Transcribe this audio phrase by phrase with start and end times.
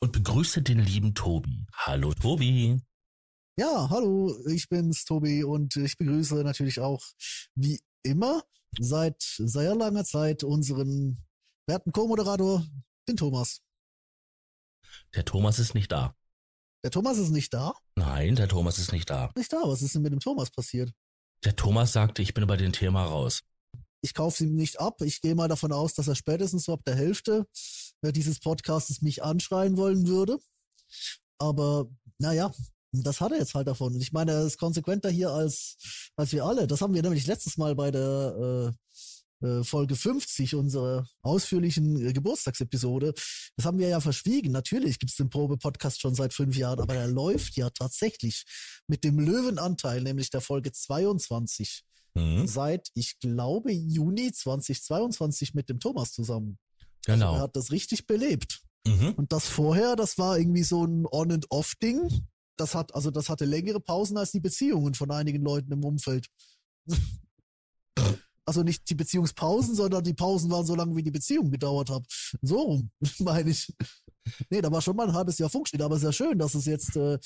[0.00, 1.66] und begrüße den lieben Tobi.
[1.74, 2.80] Hallo Tobi.
[3.58, 7.04] Ja, hallo, ich bin's, Tobi, und ich begrüße natürlich auch,
[7.54, 8.42] wie immer,
[8.78, 11.22] seit sehr langer Zeit unseren
[11.66, 12.64] werten Co-Moderator,
[13.06, 13.60] den Thomas.
[15.14, 16.14] Der Thomas ist nicht da.
[16.82, 17.74] Der Thomas ist nicht da?
[17.96, 19.30] Nein, der Thomas ist nicht da.
[19.36, 20.90] Nicht da, was ist denn mit dem Thomas passiert?
[21.44, 23.42] Der Thomas sagte, ich bin über den Thema raus.
[24.00, 25.02] Ich kaufe ihm nicht ab.
[25.02, 27.46] Ich gehe mal davon aus, dass er spätestens so ab der Hälfte
[28.02, 30.38] dieses Podcasts mich anschreien wollen würde.
[31.38, 31.86] Aber
[32.18, 32.52] naja,
[32.92, 33.94] das hat er jetzt halt davon.
[33.94, 35.76] Und ich meine, er ist konsequenter hier als,
[36.16, 36.66] als wir alle.
[36.66, 38.72] Das haben wir nämlich letztes Mal bei der
[39.42, 43.14] äh, äh, Folge 50 unserer ausführlichen äh, Geburtstagsepisode.
[43.56, 44.52] Das haben wir ja verschwiegen.
[44.52, 48.44] Natürlich gibt es den Probe-Podcast schon seit fünf Jahren, aber er läuft ja tatsächlich
[48.86, 52.46] mit dem Löwenanteil, nämlich der Folge 22, Mhm.
[52.46, 56.58] seit, ich glaube, Juni 2022 mit dem Thomas zusammen.
[57.06, 57.28] Genau.
[57.28, 58.62] Also er hat das richtig belebt.
[58.86, 59.14] Mhm.
[59.16, 62.26] Und das vorher, das war irgendwie so ein On-and-Off-Ding.
[62.56, 66.26] Das hat, also das hatte längere Pausen als die Beziehungen von einigen Leuten im Umfeld.
[68.46, 72.04] Also nicht die Beziehungspausen, sondern die Pausen waren so lange, wie die Beziehung gedauert hat.
[72.42, 73.72] So rum, meine ich.
[74.48, 76.96] Nee, da war schon mal ein halbes Jahr Funkstille, aber sehr schön, dass es jetzt
[76.96, 77.18] äh,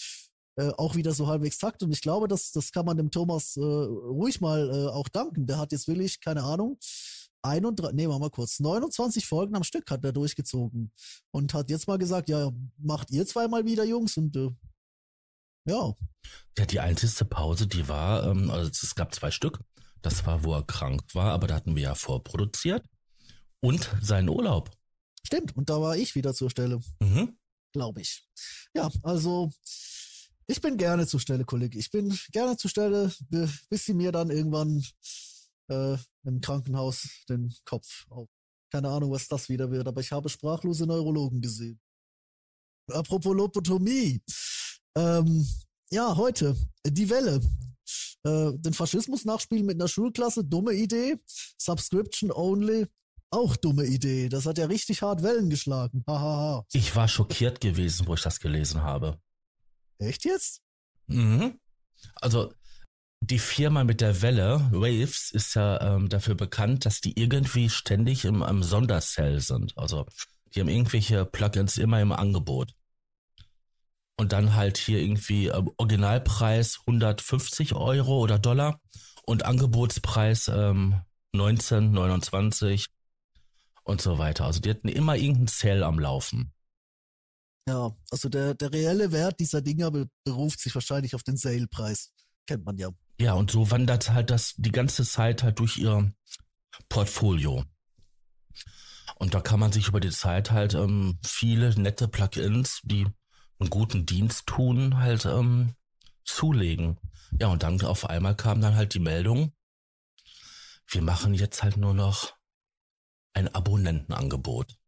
[0.56, 1.82] äh, auch wieder so halbwegs takt.
[1.82, 5.46] Und ich glaube, das, das kann man dem Thomas äh, ruhig mal äh, auch danken.
[5.46, 6.78] Der hat jetzt wirklich, keine Ahnung,
[7.44, 10.90] 31, nee, mal kurz, 29 Folgen am Stück hat er durchgezogen
[11.30, 14.50] und hat jetzt mal gesagt, ja, macht ihr zweimal wieder, Jungs, und äh,
[15.66, 15.92] ja,
[16.58, 19.60] Ja, die einzigste Pause, die war, ähm, also es gab zwei Stück.
[20.02, 22.84] Das war, wo er krank war, aber da hatten wir ja vorproduziert.
[23.60, 24.70] Und seinen Urlaub.
[25.26, 25.56] stimmt.
[25.56, 27.38] Und da war ich wieder zur Stelle, Mhm.
[27.72, 28.28] glaube ich.
[28.74, 29.50] Ja, also
[30.46, 31.78] ich bin gerne zur Stelle, Kollege.
[31.78, 34.84] Ich bin gerne zur Stelle, bi- bis sie mir dann irgendwann
[35.68, 38.28] äh, im Krankenhaus den Kopf auf.
[38.70, 41.80] Keine Ahnung, was das wieder wird, aber ich habe sprachlose Neurologen gesehen.
[42.90, 44.20] Apropos Lobotomie.
[44.96, 45.46] Ähm,
[45.90, 47.40] ja, heute, die Welle.
[48.24, 51.16] Äh, den Faschismus nachspielen mit einer Schulklasse, dumme Idee.
[51.58, 52.86] Subscription only,
[53.30, 54.28] auch dumme Idee.
[54.28, 56.02] Das hat ja richtig hart Wellen geschlagen.
[56.06, 56.64] Hahaha.
[56.72, 59.18] Ich war schockiert gewesen, wo ich das gelesen habe.
[59.98, 60.62] Echt jetzt?
[61.06, 61.58] Mhm.
[62.16, 62.52] Also
[63.26, 68.24] die Firma mit der Welle, Waves, ist ja ähm, dafür bekannt, dass die irgendwie ständig
[68.24, 69.76] im, im Sondersell sind.
[69.76, 70.06] Also
[70.54, 72.72] die haben irgendwelche Plugins immer im Angebot.
[74.16, 78.80] Und dann halt hier irgendwie ähm, Originalpreis 150 Euro oder Dollar
[79.26, 81.00] und Angebotspreis ähm,
[81.32, 82.86] 19, 29
[83.82, 84.44] und so weiter.
[84.44, 86.52] Also die hatten immer irgendeinen Sale am Laufen.
[87.68, 92.12] Ja, also der, der reelle Wert dieser Dinger be- beruft sich wahrscheinlich auf den Sale-Preis.
[92.46, 92.90] Kennt man ja.
[93.18, 96.12] Ja, und so wandert halt das die ganze Zeit halt durch ihr
[96.88, 97.64] Portfolio.
[99.16, 103.06] Und da kann man sich über die Zeit halt ähm, viele nette Plugins, die
[103.58, 105.74] einen guten Dienst tun, halt ähm,
[106.24, 106.98] zulegen.
[107.38, 109.52] Ja, und dann auf einmal kam dann halt die Meldung,
[110.88, 112.36] wir machen jetzt halt nur noch
[113.32, 114.78] ein Abonnentenangebot.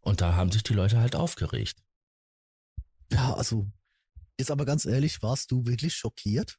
[0.00, 1.82] Und da haben sich die Leute halt aufgeregt.
[3.10, 3.70] Ja, also,
[4.36, 6.58] ist aber ganz ehrlich, warst du wirklich schockiert?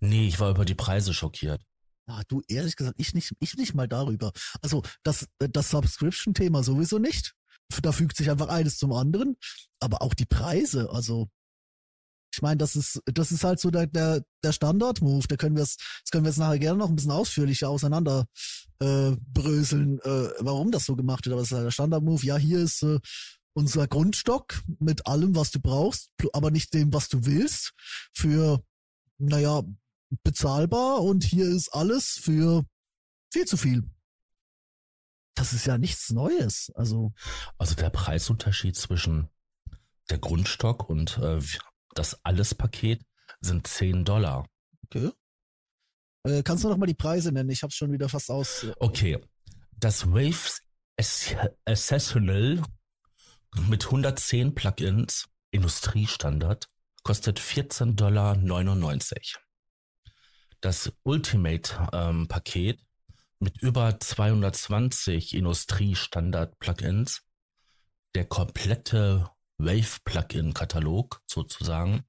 [0.00, 1.62] Nee, ich war über die Preise schockiert.
[2.08, 4.32] Ja, du, ehrlich gesagt, ich nicht, ich nicht mal darüber.
[4.62, 7.34] Also, das, das Subscription-Thema sowieso nicht.
[7.82, 9.36] Da fügt sich einfach eines zum anderen.
[9.78, 11.28] Aber auch die Preise, also,
[12.32, 15.26] ich meine, das ist, das ist halt so der, der, der Standard-Move.
[15.28, 18.26] Da können wir es, das können wir jetzt nachher gerne noch ein bisschen ausführlicher auseinander
[18.80, 21.34] äh, bröseln, äh, warum das so gemacht wird.
[21.34, 22.24] Aber es ist halt der Standard-Move.
[22.24, 23.00] Ja, hier ist äh,
[23.54, 27.72] unser Grundstock mit allem, was du brauchst, aber nicht dem, was du willst,
[28.14, 28.62] für,
[29.18, 29.62] naja,
[30.22, 32.64] bezahlbar und hier ist alles für
[33.32, 33.82] viel zu viel.
[35.34, 36.70] Das ist ja nichts Neues.
[36.74, 37.12] Also,
[37.58, 39.28] Also der Preisunterschied zwischen
[40.10, 41.40] der Grundstock und äh,
[41.94, 43.02] das Alles-Paket
[43.40, 44.46] sind 10 Dollar.
[44.84, 45.10] okay.
[46.24, 47.50] Äh, kannst du noch mal die Preise nennen?
[47.50, 48.64] Ich habe schon wieder fast aus.
[48.64, 49.20] äh, Okay,
[49.76, 50.62] das Waves
[50.96, 52.62] Ess- Accessional
[53.68, 56.68] mit 110 Plugins, Industriestandard,
[57.04, 58.36] kostet 14,99 Dollar.
[60.60, 62.80] Das Ultimate-Paket
[63.38, 67.22] mit über 220 Industriestandard-Plugins,
[68.14, 72.04] der komplette Wave-Plugin-Katalog sozusagen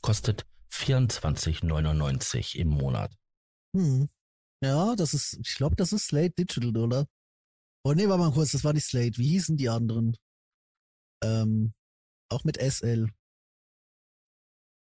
[0.00, 3.12] kostet 24,99 im Monat.
[3.74, 4.08] Hm.
[4.62, 7.06] Ja, das ist, ich glaube, das ist Slate Digital, oder?
[7.84, 9.16] Oh nee, warte mal kurz, das war nicht Slate.
[9.18, 10.16] Wie hießen die anderen?
[11.22, 11.72] Ähm,
[12.28, 13.08] auch mit SL.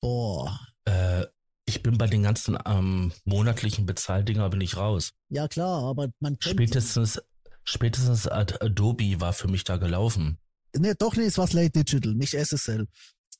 [0.00, 0.58] Boah.
[0.84, 1.26] Äh,
[1.70, 5.12] ich bin bei den ganzen ähm, monatlichen Bezahldinger bin ich raus.
[5.28, 7.22] Ja klar, aber man Spätestens,
[7.62, 10.38] spätestens Adobe war für mich da gelaufen.
[10.76, 12.86] Nee, doch nee, es war Slate Digital, nicht SSL.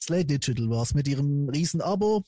[0.01, 2.23] Slate Digital war es mit ihrem riesen Abo.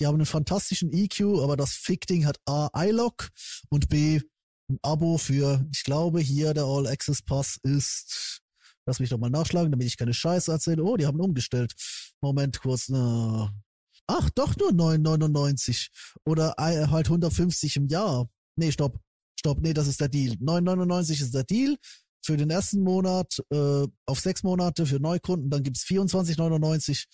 [0.00, 3.28] Die haben einen fantastischen EQ, aber das Fick-Ding hat A, iLock
[3.68, 4.20] und B,
[4.68, 8.40] ein Abo für, ich glaube, hier der All Access Pass ist,
[8.84, 10.82] lass mich doch mal nachschlagen, damit ich keine Scheiße erzähle.
[10.82, 11.72] Oh, die haben umgestellt.
[12.20, 12.88] Moment kurz.
[12.88, 13.52] Na.
[14.08, 15.88] Ach, doch nur 9,99
[16.24, 18.28] oder halt 150 im Jahr.
[18.56, 18.98] Nee, stopp.
[19.38, 20.34] Stopp, nee, das ist der Deal.
[20.34, 21.76] 9,99 ist der Deal
[22.24, 25.50] für den ersten Monat äh, auf sechs Monate für Neukunden.
[25.50, 27.04] Dann gibt's 24,99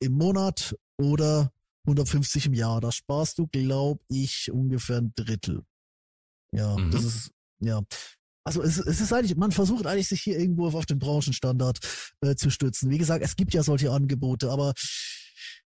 [0.00, 1.52] im Monat oder
[1.86, 2.80] 150 im Jahr.
[2.80, 5.62] Da sparst du, glaube ich, ungefähr ein Drittel.
[6.52, 6.90] Ja, mhm.
[6.90, 7.30] das ist,
[7.60, 7.82] ja.
[8.44, 11.78] Also es, es ist eigentlich, man versucht eigentlich sich hier irgendwo auf den Branchenstandard
[12.22, 12.90] äh, zu stützen.
[12.90, 14.72] Wie gesagt, es gibt ja solche Angebote, aber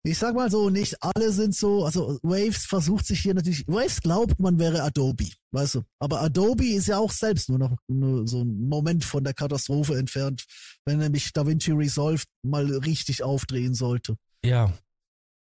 [0.05, 4.01] ich sag mal so, nicht alle sind so, also Waves versucht sich hier natürlich, Waves
[4.01, 5.83] glaubt, man wäre Adobe, weißt du.
[6.01, 9.97] Aber Adobe ist ja auch selbst nur noch nur so ein Moment von der Katastrophe
[9.97, 10.45] entfernt,
[10.85, 14.17] wenn nämlich DaVinci Resolve mal richtig aufdrehen sollte.
[14.45, 14.73] Ja.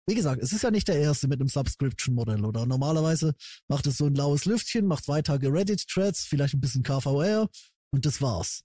[0.10, 2.66] Wie gesagt, es ist ja nicht der erste mit einem Subscription-Modell, oder?
[2.66, 3.34] Normalerweise
[3.68, 7.50] macht es so ein laues Lüftchen, macht zwei Tage Reddit-Threads, vielleicht ein bisschen KVR
[7.92, 8.64] und das war's.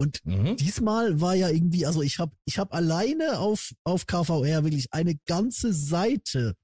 [0.00, 0.56] Und mhm.
[0.56, 5.16] diesmal war ja irgendwie, also ich habe ich hab alleine auf, auf KVR wirklich eine
[5.26, 6.54] ganze Seite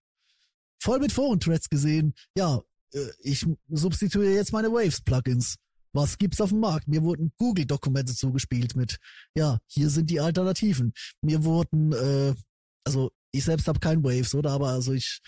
[0.79, 2.15] voll mit Foren-Threads gesehen.
[2.35, 2.62] Ja,
[2.94, 5.56] äh, ich substituiere jetzt meine Waves-Plugins.
[5.93, 6.88] Was gibt's auf dem Markt?
[6.88, 8.97] Mir wurden Google-Dokumente zugespielt mit,
[9.35, 10.94] ja, hier sind die Alternativen.
[11.21, 12.35] Mir wurden, äh,
[12.85, 14.53] also ich selbst habe kein Waves, oder?
[14.53, 15.21] Aber also ich,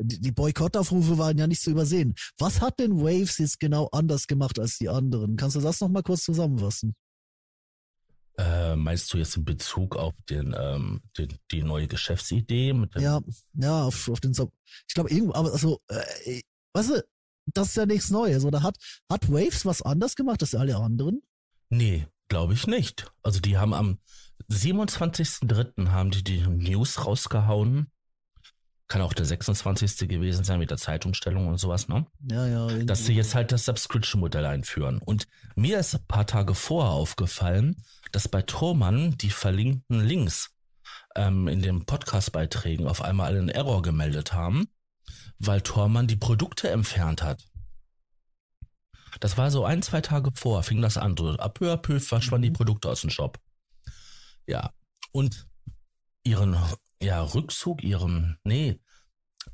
[0.00, 2.16] die, die Boykottaufrufe waren ja nicht zu übersehen.
[2.38, 5.36] Was hat denn Waves jetzt genau anders gemacht als die anderen?
[5.36, 6.96] Kannst du das nochmal kurz zusammenfassen?
[8.38, 12.72] Äh, meinst du jetzt in Bezug auf den, ähm, den die neue Geschäftsidee?
[12.72, 13.20] Mit ja,
[13.54, 16.40] ja, auf, auf den, ich glaube irgendwo, aber also, äh,
[16.72, 17.04] weißt du,
[17.46, 18.76] das ist ja nichts Neues, oder hat,
[19.10, 21.22] hat Waves was anders gemacht als alle anderen?
[21.68, 23.12] Nee, glaube ich nicht.
[23.22, 23.98] Also die haben am
[24.50, 25.90] 27.03.
[25.90, 27.91] haben die die News rausgehauen,
[28.92, 30.06] kann auch der 26.
[30.06, 32.06] gewesen sein mit der Zeitumstellung und sowas, ne?
[32.30, 32.68] Ja, ja.
[32.84, 34.98] Dass sie jetzt halt das Subscription-Modell einführen.
[34.98, 40.50] Und mir ist ein paar Tage vorher aufgefallen, dass bei Thormann die verlinkten Links
[41.16, 44.68] ähm, in den Podcast-Beiträgen auf einmal einen Error gemeldet haben,
[45.38, 47.42] weil Thormann die Produkte entfernt hat.
[49.20, 51.16] Das war so ein, zwei Tage vor, fing das an.
[51.16, 52.52] So, ab peu à peu verschwanden mhm.
[52.52, 53.38] die Produkte aus dem Shop.
[54.46, 54.74] Ja.
[55.12, 55.46] Und
[56.24, 56.58] ihren
[57.02, 58.80] ja, Rückzug, ihren, nee,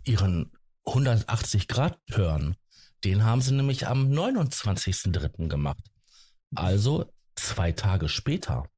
[0.04, 0.52] ihren
[0.86, 2.56] 180-Grad-Turn,
[3.04, 5.48] den haben sie nämlich am 29.03.
[5.48, 5.84] gemacht.
[6.54, 8.68] Also zwei Tage später.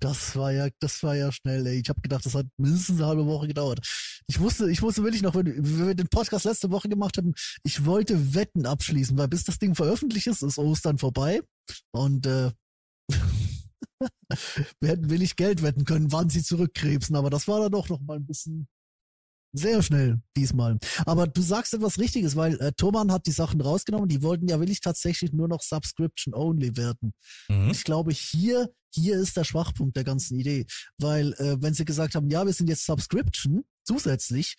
[0.00, 1.80] Das war ja, das war ja schnell, ey.
[1.80, 3.80] Ich habe gedacht, das hat mindestens eine halbe Woche gedauert.
[4.26, 7.34] Ich wusste, ich wusste wirklich noch, wenn, wenn wir den Podcast letzte Woche gemacht haben,
[7.62, 11.40] ich wollte Wetten abschließen, weil bis das Ding veröffentlicht ist, ist Ostern vorbei.
[11.92, 12.50] Und äh,
[14.80, 18.00] wir hätten willig Geld wetten können, wann sie zurückkrebsen, aber das war dann doch noch
[18.00, 18.68] mal ein bisschen
[19.52, 20.78] sehr schnell diesmal.
[21.06, 24.08] Aber du sagst etwas Richtiges, weil äh, Thomann hat die Sachen rausgenommen.
[24.08, 27.14] Die wollten ja willig tatsächlich nur noch Subscription only werden.
[27.48, 27.70] Mhm.
[27.70, 30.64] Ich glaube, hier hier ist der Schwachpunkt der ganzen Idee,
[30.98, 34.56] weil äh, wenn sie gesagt haben, ja, wir sind jetzt Subscription zusätzlich,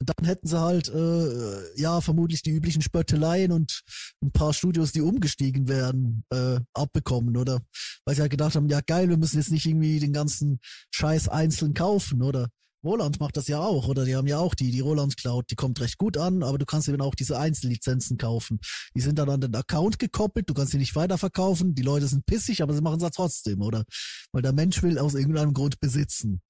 [0.00, 3.82] dann hätten sie halt, äh, ja, vermutlich die üblichen Spötteleien und
[4.22, 7.60] ein paar Studios, die umgestiegen werden, äh, abbekommen, oder?
[8.04, 10.58] Weil sie halt gedacht haben, ja geil, wir müssen jetzt nicht irgendwie den ganzen
[10.90, 12.48] Scheiß einzeln kaufen, oder?
[12.84, 14.04] Roland macht das ja auch, oder?
[14.04, 16.66] Die haben ja auch die, die Roland Cloud, die kommt recht gut an, aber du
[16.66, 18.60] kannst eben auch diese Einzellizenzen kaufen.
[18.94, 22.26] Die sind dann an den Account gekoppelt, du kannst sie nicht weiterverkaufen, die Leute sind
[22.26, 23.84] pissig, aber sie machen es ja trotzdem, oder?
[24.32, 26.42] Weil der Mensch will aus irgendeinem Grund besitzen.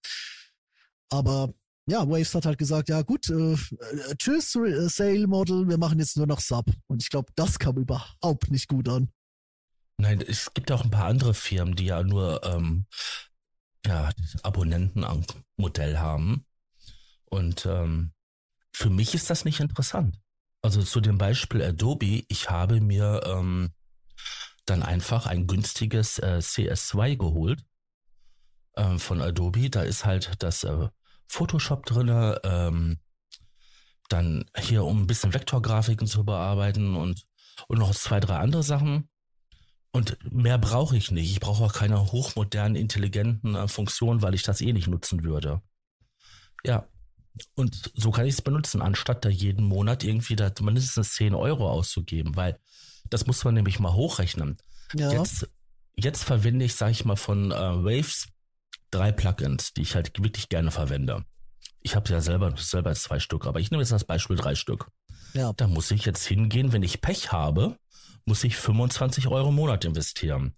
[1.08, 1.54] Aber
[1.86, 5.98] ja, Waves hat halt gesagt, ja gut, äh, äh tschüss, äh, Sale Model, wir machen
[5.98, 6.66] jetzt nur noch Sub.
[6.86, 9.10] Und ich glaube, das kam überhaupt nicht gut an.
[9.98, 12.86] Nein, es gibt auch ein paar andere Firmen, die ja nur ähm,
[13.86, 14.10] ja,
[14.42, 16.46] Abonnentenmodell haben.
[17.26, 18.12] Und ähm,
[18.72, 20.18] für mich ist das nicht interessant.
[20.62, 23.72] Also zu dem Beispiel Adobe, ich habe mir ähm,
[24.64, 27.64] dann einfach ein günstiges äh, CS2 geholt
[28.72, 29.68] äh, von Adobe.
[29.68, 30.88] Da ist halt das äh,
[31.26, 32.98] Photoshop drinne, ähm,
[34.08, 37.24] dann hier um ein bisschen Vektorgrafiken zu bearbeiten und,
[37.68, 39.08] und noch zwei, drei andere Sachen.
[39.92, 41.30] Und mehr brauche ich nicht.
[41.30, 45.62] Ich brauche auch keine hochmodernen, intelligenten äh, Funktionen, weil ich das eh nicht nutzen würde.
[46.64, 46.88] Ja.
[47.54, 51.68] Und so kann ich es benutzen, anstatt da jeden Monat irgendwie da mindestens 10 Euro
[51.68, 52.58] auszugeben, weil
[53.10, 54.56] das muss man nämlich mal hochrechnen.
[54.94, 55.12] Ja.
[55.12, 55.48] Jetzt,
[55.96, 58.28] jetzt verwende ich, sage ich mal, von äh, Waves
[58.94, 61.24] drei Plugins, die ich halt wirklich gerne verwende.
[61.80, 64.88] Ich habe ja selber, selber zwei Stück, aber ich nehme jetzt als Beispiel drei Stück.
[65.34, 65.52] Ja.
[65.52, 67.76] Da muss ich jetzt hingehen, wenn ich Pech habe,
[68.24, 70.54] muss ich 25 Euro im Monat investieren.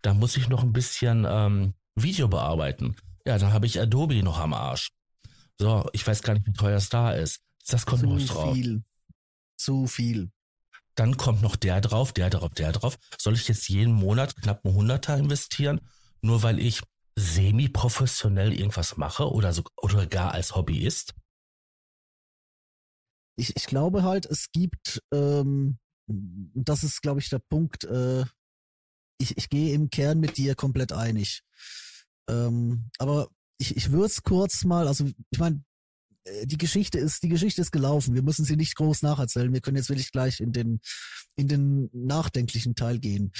[0.00, 2.96] Da muss ich noch ein bisschen ähm, Video bearbeiten.
[3.26, 4.90] Ja, dann habe ich Adobe noch am Arsch.
[5.58, 7.40] So, ich weiß gar nicht, wie teuer es da ist.
[7.68, 8.48] Das kommt Zu noch drauf.
[8.48, 8.84] Zu viel.
[9.56, 10.30] Zu viel.
[10.94, 12.98] Dann kommt noch der drauf, der drauf, der drauf.
[13.18, 15.80] Soll ich jetzt jeden Monat knapp ein Hunderter investieren,
[16.20, 16.82] nur weil ich
[17.16, 21.14] semi-professionell irgendwas mache oder so, oder gar als Hobbyist?
[23.36, 28.24] Ich, ich glaube halt, es gibt, ähm, das ist, glaube ich, der Punkt, äh,
[29.18, 31.42] ich, ich gehe im Kern mit dir komplett einig.
[32.28, 33.28] Ähm, aber
[33.58, 35.64] ich, ich würde es kurz mal, also ich meine,
[36.24, 38.14] äh, die Geschichte ist, die Geschichte ist gelaufen.
[38.14, 39.52] Wir müssen sie nicht groß nacherzählen.
[39.52, 40.80] Wir können jetzt wirklich gleich in den,
[41.36, 43.32] in den nachdenklichen Teil gehen.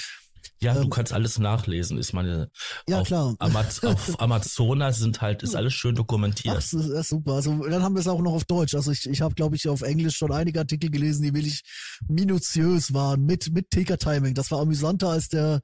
[0.63, 1.97] Ja, ähm, du kannst alles nachlesen.
[1.97, 2.49] Ist meine
[2.87, 3.35] ja auf klar.
[3.39, 6.55] Amaz auf Amazona sind halt ist alles schön dokumentiert.
[6.57, 7.33] Ach, das ist super.
[7.33, 8.73] Also dann haben wir es auch noch auf Deutsch.
[8.75, 11.61] Also ich, ich habe glaube ich auf Englisch schon einige Artikel gelesen, die wirklich
[12.07, 14.33] minutiös waren mit mit Ticker Timing.
[14.33, 15.61] Das war amüsanter als der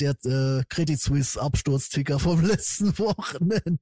[0.00, 3.78] der äh, Credit Suisse Absturzticker vom letzten Wochenende.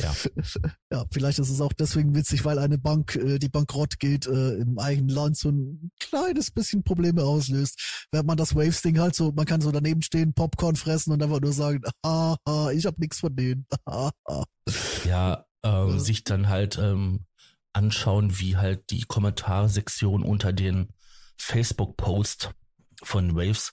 [0.00, 0.14] Ja.
[0.92, 4.54] ja, vielleicht ist es auch deswegen witzig, weil eine Bank, äh, die bankrott geht, äh,
[4.54, 8.06] im eigenen Land so ein kleines bisschen Probleme auslöst.
[8.10, 11.40] Während man das Waves-Ding halt so, man kann so daneben stehen, Popcorn fressen und einfach
[11.40, 13.66] nur sagen, haha, ich hab nichts von denen.
[15.04, 17.24] ja, ähm, sich dann halt ähm,
[17.72, 20.88] anschauen, wie halt die Kommentarsektion unter den
[21.38, 22.50] Facebook-Post
[23.02, 23.72] von Waves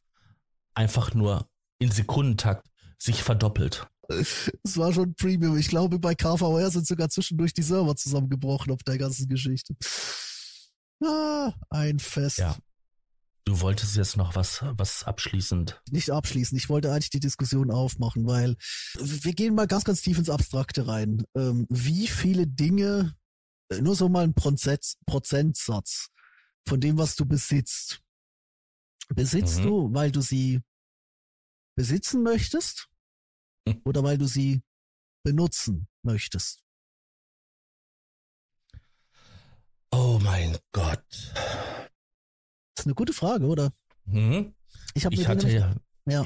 [0.75, 1.49] einfach nur
[1.79, 2.67] in Sekundentakt
[2.99, 3.87] sich verdoppelt.
[4.07, 5.57] Es war schon Premium.
[5.57, 9.75] Ich glaube, bei KVR sind sogar zwischendurch die Server zusammengebrochen auf der ganzen Geschichte.
[11.03, 12.37] Ah, ein Fest.
[12.37, 12.55] Ja.
[13.45, 15.79] Du wolltest jetzt noch was, was abschließend.
[15.91, 16.59] Nicht abschließend.
[16.59, 18.55] Ich wollte eigentlich die Diskussion aufmachen, weil
[18.97, 21.23] wir gehen mal ganz, ganz tief ins Abstrakte rein.
[21.35, 23.15] Ähm, wie viele Dinge,
[23.69, 26.09] äh, nur so mal ein Prozent, Prozentsatz
[26.67, 28.01] von dem, was du besitzt,
[29.13, 29.63] besitzt mhm.
[29.63, 30.61] du, weil du sie
[31.75, 32.89] besitzen möchtest?
[33.83, 34.61] oder weil du sie
[35.23, 36.61] benutzen möchtest?
[39.91, 41.03] Oh mein Gott.
[41.09, 43.71] Das ist eine gute Frage, oder?
[44.05, 44.53] Mhm.
[44.93, 45.75] Ich, ich hatte nämlich, ja.
[46.05, 46.25] Ja.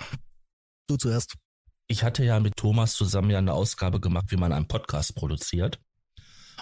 [0.87, 1.35] Du zuerst.
[1.87, 5.79] Ich hatte ja mit Thomas zusammen ja eine Ausgabe gemacht, wie man einen Podcast produziert.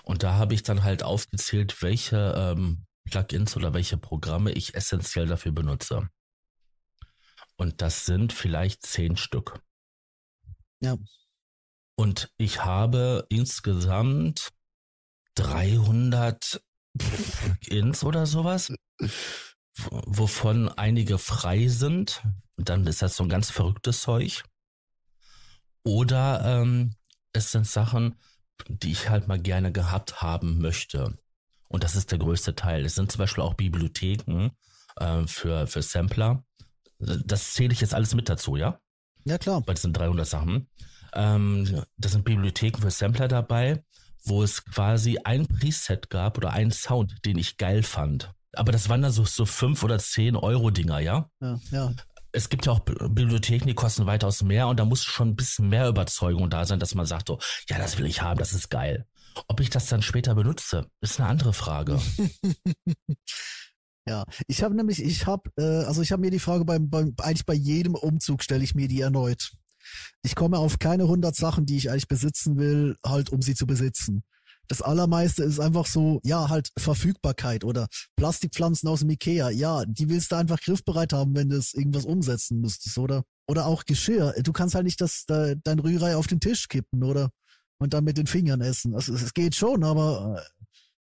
[0.03, 5.25] Und da habe ich dann halt aufgezählt, welche ähm, Plugins oder welche Programme ich essentiell
[5.25, 6.09] dafür benutze.
[7.57, 9.59] Und das sind vielleicht zehn Stück.
[10.79, 10.97] Ja.
[11.95, 14.53] Und ich habe insgesamt
[15.35, 16.61] 300
[17.67, 18.73] Ins oder sowas,
[19.75, 22.23] wovon einige frei sind.
[22.55, 24.43] Und dann ist das so ein ganz verrücktes Zeug.
[25.83, 26.95] Oder ähm,
[27.33, 28.19] es sind Sachen,
[28.67, 31.17] die ich halt mal gerne gehabt haben möchte.
[31.67, 32.85] Und das ist der größte Teil.
[32.85, 34.51] Es sind zum Beispiel auch Bibliotheken
[34.97, 36.43] äh, für, für Sampler.
[36.99, 38.79] Das zähle ich jetzt alles mit dazu, ja?
[39.25, 39.61] Ja, klar.
[39.65, 40.69] Weil das sind 300 Sachen.
[41.13, 43.83] Ähm, da sind Bibliotheken für Sampler dabei,
[44.23, 48.31] wo es quasi ein Preset gab oder einen Sound, den ich geil fand.
[48.53, 51.29] Aber das waren dann so, so fünf oder zehn Euro Dinger, ja?
[51.39, 51.93] Ja, ja.
[52.31, 55.69] Es gibt ja auch Bibliotheken, die kosten weitaus mehr und da muss schon ein bisschen
[55.69, 57.39] mehr Überzeugung da sein, dass man sagt, so,
[57.69, 59.07] ja, das will ich haben, das ist geil.
[59.47, 61.99] Ob ich das dann später benutze, ist eine andere Frage.
[64.07, 67.13] Ja, ich habe nämlich, ich habe, äh, also ich habe mir die Frage beim, beim,
[67.17, 69.51] eigentlich bei jedem Umzug stelle ich mir die erneut.
[70.23, 73.67] Ich komme auf keine 100 Sachen, die ich eigentlich besitzen will, halt um sie zu
[73.67, 74.23] besitzen.
[74.67, 77.87] Das allermeiste ist einfach so, ja, halt Verfügbarkeit oder
[78.17, 79.49] Plastikpflanzen aus dem Ikea.
[79.49, 83.23] Ja, die willst du einfach griffbereit haben, wenn du es irgendwas umsetzen müsstest, oder?
[83.47, 84.33] Oder auch Geschirr.
[84.43, 87.29] Du kannst halt nicht das, dein Rührei auf den Tisch kippen, oder?
[87.79, 88.93] Und dann mit den Fingern essen.
[88.93, 90.56] Also es geht schon, aber äh,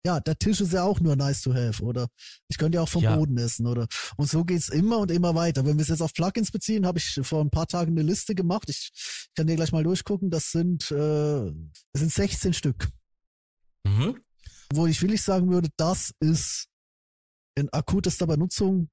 [0.07, 2.09] ja, der Tisch ist ja auch nur nice to have, oder?
[2.49, 3.17] Ich könnte ja auch vom ja.
[3.17, 3.87] Boden essen, oder?
[4.17, 5.65] Und so geht's immer und immer weiter.
[5.65, 8.35] Wenn wir es jetzt auf Plugins beziehen, habe ich vor ein paar Tagen eine Liste
[8.35, 8.69] gemacht.
[8.69, 8.91] Ich
[9.35, 10.29] kann dir gleich mal durchgucken.
[10.31, 11.51] Das sind, äh,
[11.93, 12.91] das sind 16 Stück.
[13.85, 14.21] Mhm.
[14.75, 16.67] Wo ich willig sagen würde, das ist
[17.55, 18.91] in akutester Benutzung,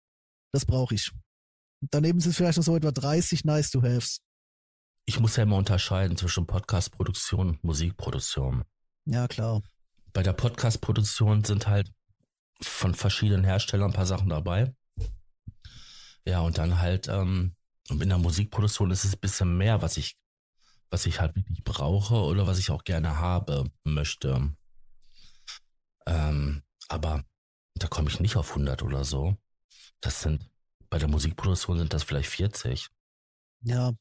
[0.53, 1.11] das brauche ich.
[1.89, 4.21] Daneben sind vielleicht noch so etwa 30 nice to haves.
[5.05, 8.63] Ich muss ja immer unterscheiden zwischen Podcast-Produktion und Musikproduktion.
[9.05, 9.61] Ja, klar
[10.13, 11.91] bei der Podcast-Produktion sind halt
[12.61, 14.73] von verschiedenen Herstellern ein paar Sachen dabei.
[16.25, 17.55] Ja, und dann halt, ähm,
[17.89, 20.17] in der Musikproduktion ist es ein bisschen mehr, was ich,
[20.89, 24.53] was ich halt wirklich brauche oder was ich auch gerne habe möchte.
[26.05, 27.23] Ähm, aber
[27.75, 29.35] da komme ich nicht auf 100 oder so.
[30.01, 30.49] Das sind,
[30.89, 32.89] bei der Musikproduktion sind das vielleicht 40.
[33.63, 33.93] Ja,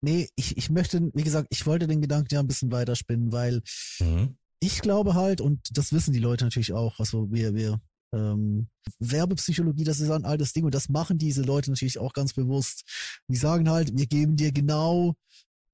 [0.00, 3.62] nee, ich, ich möchte, wie gesagt, ich wollte den Gedanken ja ein bisschen weiterspinnen, weil
[4.00, 4.36] mhm.
[4.62, 7.80] Ich glaube halt, und das wissen die Leute natürlich auch, also wir, wir,
[8.14, 8.68] ähm,
[9.00, 12.84] Werbepsychologie, das ist ein altes Ding und das machen diese Leute natürlich auch ganz bewusst.
[13.28, 15.14] Die sagen halt, wir geben dir genau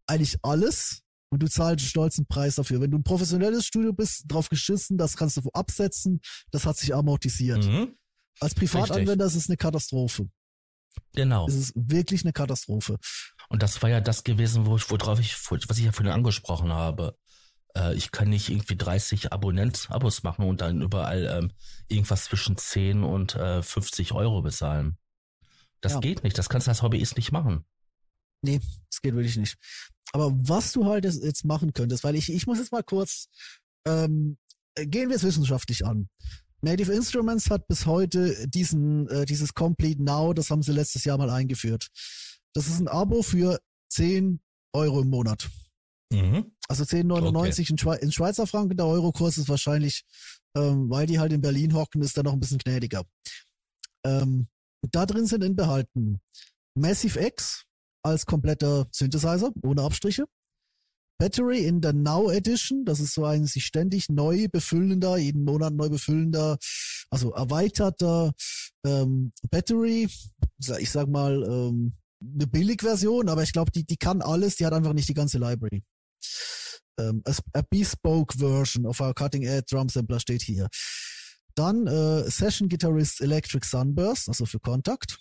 [0.07, 2.81] eigentlich alles und du zahlst einen stolzen Preis dafür.
[2.81, 6.95] Wenn du ein professionelles Studio bist, drauf geschissen, das kannst du absetzen, das hat sich
[6.95, 7.67] amortisiert.
[7.67, 7.95] Mhm.
[8.41, 9.37] Als Privatanwender Richtig.
[9.37, 10.31] ist es eine Katastrophe.
[11.15, 11.47] Genau.
[11.47, 12.99] Es ist wirklich eine Katastrophe.
[13.51, 16.73] Und das war ja das gewesen, wo ich, worauf ich, was ich ja vorhin angesprochen
[16.73, 17.17] habe.
[17.79, 21.53] Äh, ich kann nicht irgendwie 30 Abonnent-Abos machen und dann überall ähm,
[21.89, 24.97] irgendwas zwischen 10 und äh, 50 Euro bezahlen.
[25.81, 26.01] Das ja.
[26.01, 26.37] geht nicht.
[26.37, 27.65] Das kannst du als Hobbyist nicht machen.
[28.43, 29.57] Nee, das geht wirklich nicht.
[30.13, 33.29] Aber was du halt jetzt machen könntest, weil ich, ich muss jetzt mal kurz,
[33.87, 34.39] ähm,
[34.75, 36.09] gehen wir es wissenschaftlich an.
[36.61, 41.19] Native Instruments hat bis heute diesen, äh, dieses Complete Now, das haben sie letztes Jahr
[41.19, 41.89] mal eingeführt.
[42.55, 44.41] Das ist ein Abo für 10
[44.73, 45.49] Euro im Monat.
[46.13, 46.53] Mhm.
[46.69, 47.67] Also 10,99 okay.
[47.71, 48.77] in, Schwe in Schweizer Franken.
[48.77, 50.05] Der Eurokurs ist wahrscheinlich,
[50.57, 53.05] ähm, weil die halt in Berlin hocken, ist da noch ein bisschen gnädiger.
[54.05, 54.49] Ähm,
[54.91, 56.21] da drin sind enthalten
[56.75, 57.65] Massive X
[58.03, 60.25] als kompletter Synthesizer, ohne Abstriche.
[61.19, 65.75] Battery in der Now Edition, das ist so ein sich ständig neu befüllender, jeden Monat
[65.75, 66.59] neu befüllender,
[67.11, 68.33] also erweiterter
[68.87, 70.09] ähm, Battery.
[70.79, 74.73] Ich sag mal, ähm, eine Billigversion, aber ich glaube, die, die kann alles, die hat
[74.73, 75.83] einfach nicht die ganze Library.
[76.99, 80.69] Ähm, a, bespoke version of our cutting edge drum sampler steht hier.
[81.55, 85.19] Dann äh, Session Guitarist Electric Sunburst, also für Kontakt.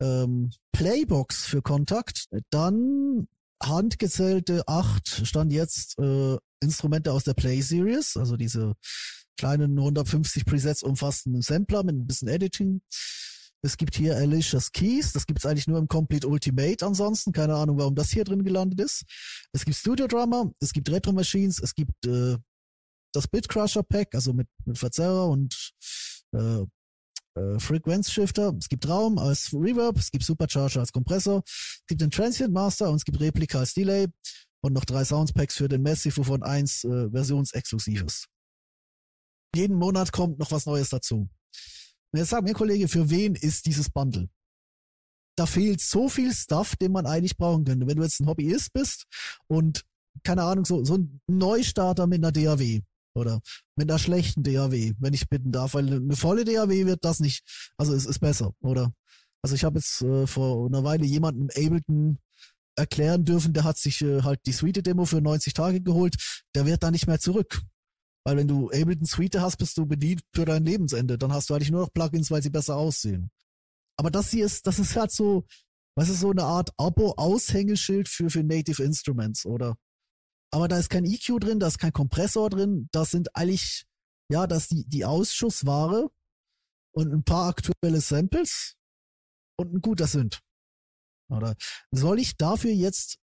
[0.00, 2.26] Ähm, Playbox für Kontakt.
[2.50, 3.28] Dann
[3.62, 8.74] handgezählte acht, stand jetzt äh, Instrumente aus der Play Series, also diese
[9.36, 12.82] kleinen 150 Presets umfassenden Sampler mit ein bisschen Editing.
[13.62, 17.56] Es gibt hier Alicia's Keys, das gibt es eigentlich nur im Complete Ultimate ansonsten, keine
[17.56, 19.04] Ahnung, warum das hier drin gelandet ist.
[19.52, 22.36] Es gibt Studio Drummer, es gibt Retro Machines, es gibt äh,
[23.12, 25.72] das Bit Crusher Pack, also mit, mit Verzerrer und
[26.32, 26.64] äh,
[27.34, 32.10] äh, Frequenzshifter, es gibt Raum als Reverb, es gibt Supercharger als Kompressor, es gibt den
[32.10, 34.06] Transient Master und es gibt Replika als Delay
[34.60, 38.26] und noch drei Soundpacks für den Massive, wovon eins äh, versionsexklusives.
[39.54, 41.28] Jeden Monat kommt noch was Neues dazu.
[42.12, 44.28] Und jetzt sag mir, Kollege, für wen ist dieses Bundle?
[45.36, 47.86] Da fehlt so viel Stuff, den man eigentlich brauchen könnte.
[47.86, 49.04] Wenn du jetzt ein Hobbyist bist
[49.46, 49.84] und,
[50.24, 52.80] keine Ahnung, so, so ein Neustarter mit einer DAW
[53.14, 53.40] oder
[53.76, 57.70] mit einer schlechten DAW, wenn ich bitten darf, weil eine volle DAW wird das nicht,
[57.76, 58.92] also es ist besser, oder?
[59.42, 62.18] Also ich habe jetzt äh, vor einer Weile jemanden Ableton
[62.76, 66.16] erklären dürfen, der hat sich äh, halt die Suite-Demo für 90 Tage geholt,
[66.54, 67.62] der wird da nicht mehr zurück.
[68.28, 71.16] Weil wenn du Ableton Suite hast, bist du bedient für dein Lebensende.
[71.16, 73.30] Dann hast du eigentlich nur noch Plugins, weil sie besser aussehen.
[73.96, 75.46] Aber das hier ist, das ist halt so,
[75.96, 79.78] was ist so eine Art Abo-Aushängeschild für, für Native Instruments, oder?
[80.50, 83.86] Aber da ist kein EQ drin, da ist kein Kompressor drin, das sind eigentlich,
[84.30, 86.10] ja, das die, die Ausschussware
[86.94, 88.74] und ein paar aktuelle Samples
[89.56, 90.40] und ein guter Synth.
[91.30, 91.54] Oder
[91.92, 93.16] soll ich dafür jetzt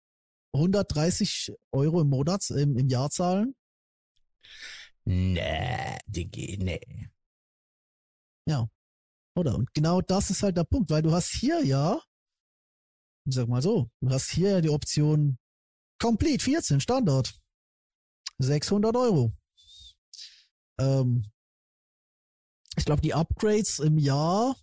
[0.55, 3.57] 130 Euro im Monat, im, im Jahr zahlen?
[5.05, 7.11] Nee, Diggi, nee.
[8.49, 8.69] Ja.
[9.37, 9.55] Oder?
[9.57, 12.01] Und genau das ist halt der Punkt, weil du hast hier ja,
[13.27, 15.38] ich sag mal so, du hast hier ja die Option
[16.01, 17.33] Complete 14 Standard.
[18.38, 19.33] 600 Euro.
[20.81, 21.31] Ähm,
[22.77, 24.57] ich glaube, die Upgrades im Jahr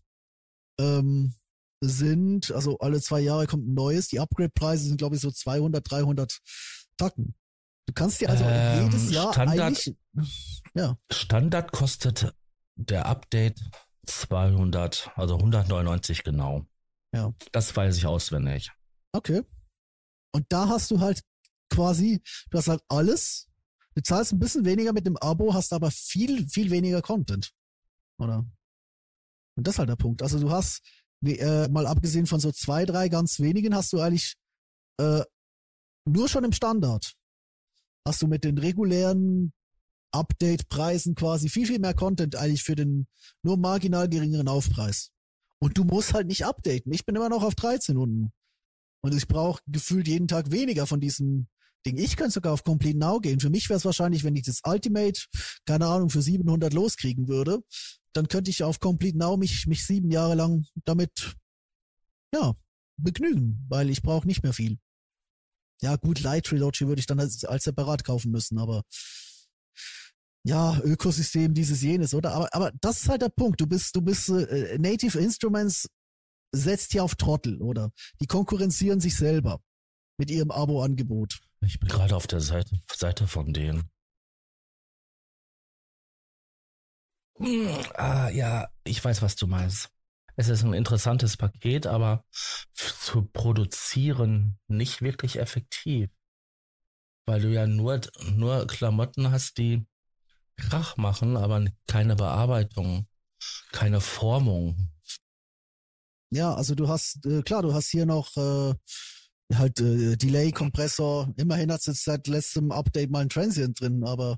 [0.78, 1.36] ähm,
[1.82, 4.10] sind, also alle zwei Jahre kommt ein neues.
[4.10, 6.40] Die Upgrade-Preise sind, glaube ich, so 200, 300
[6.98, 7.36] Tacken.
[7.90, 9.96] Du kannst dir also ähm, jedes Jahr Standard,
[10.76, 10.96] ja.
[11.12, 12.32] Standard kostet
[12.76, 13.60] der Update
[14.06, 16.68] 200, also 199 genau.
[17.12, 17.34] Ja.
[17.52, 18.70] Das weiß ich auswendig.
[19.12, 19.42] Okay.
[20.34, 21.24] Und da hast du halt
[21.72, 22.22] quasi,
[22.52, 23.48] du hast halt alles.
[23.96, 27.50] Du zahlst ein bisschen weniger mit dem Abo, hast aber viel, viel weniger Content.
[28.20, 28.46] Oder?
[29.56, 30.22] Und das ist halt der Punkt.
[30.22, 30.84] Also du hast,
[31.22, 34.36] wie, äh, mal abgesehen von so zwei, drei ganz wenigen, hast du eigentlich
[35.00, 35.24] äh,
[36.06, 37.16] nur schon im Standard
[38.06, 39.54] hast du mit den regulären
[40.12, 43.08] Update-Preisen quasi viel, viel mehr Content eigentlich für den
[43.44, 45.12] nur marginal geringeren Aufpreis.
[45.60, 46.92] Und du musst halt nicht updaten.
[46.94, 48.32] Ich bin immer noch auf 13 unten.
[49.02, 51.48] Und ich brauche gefühlt jeden Tag weniger von diesem
[51.86, 51.98] Ding.
[51.98, 53.40] Ich könnte sogar auf Complete Now gehen.
[53.40, 55.22] Für mich wäre es wahrscheinlich, wenn ich das Ultimate,
[55.66, 57.60] keine Ahnung, für 700 loskriegen würde,
[58.14, 61.36] dann könnte ich auf Complete Now mich, mich sieben Jahre lang damit
[62.34, 62.54] ja,
[62.98, 64.78] begnügen, weil ich brauche nicht mehr viel.
[65.82, 68.84] Ja, gut, Light Trilogy würde ich dann als, als separat kaufen müssen, aber
[70.44, 72.34] ja, Ökosystem, dieses, jenes, oder?
[72.34, 73.60] Aber, aber das ist halt der Punkt.
[73.60, 75.88] Du bist, du bist äh, Native Instruments
[76.52, 77.92] setzt hier auf Trottel, oder?
[78.22, 79.62] Die konkurrenzieren sich selber
[80.18, 81.40] mit ihrem Abo-Angebot.
[81.62, 83.90] Ich bin gerade auf der Seite, Seite von denen.
[87.38, 89.90] Hm, ah, ja, ich weiß, was du meinst.
[90.40, 92.24] Es ist ein interessantes Paket, aber
[92.74, 96.10] zu produzieren nicht wirklich effektiv.
[97.26, 98.00] Weil du ja nur,
[98.38, 99.86] nur Klamotten hast, die
[100.56, 103.06] Krach machen, aber keine Bearbeitung,
[103.74, 104.94] keine Formung.
[106.32, 108.76] Ja, also du hast, äh, klar, du hast hier noch äh,
[109.54, 111.34] halt äh, Delay-Kompressor.
[111.36, 114.38] Immerhin hat es jetzt seit letztem Update mal ein Transient drin, aber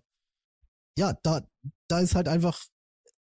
[0.98, 1.46] ja, da,
[1.88, 2.60] da ist halt einfach,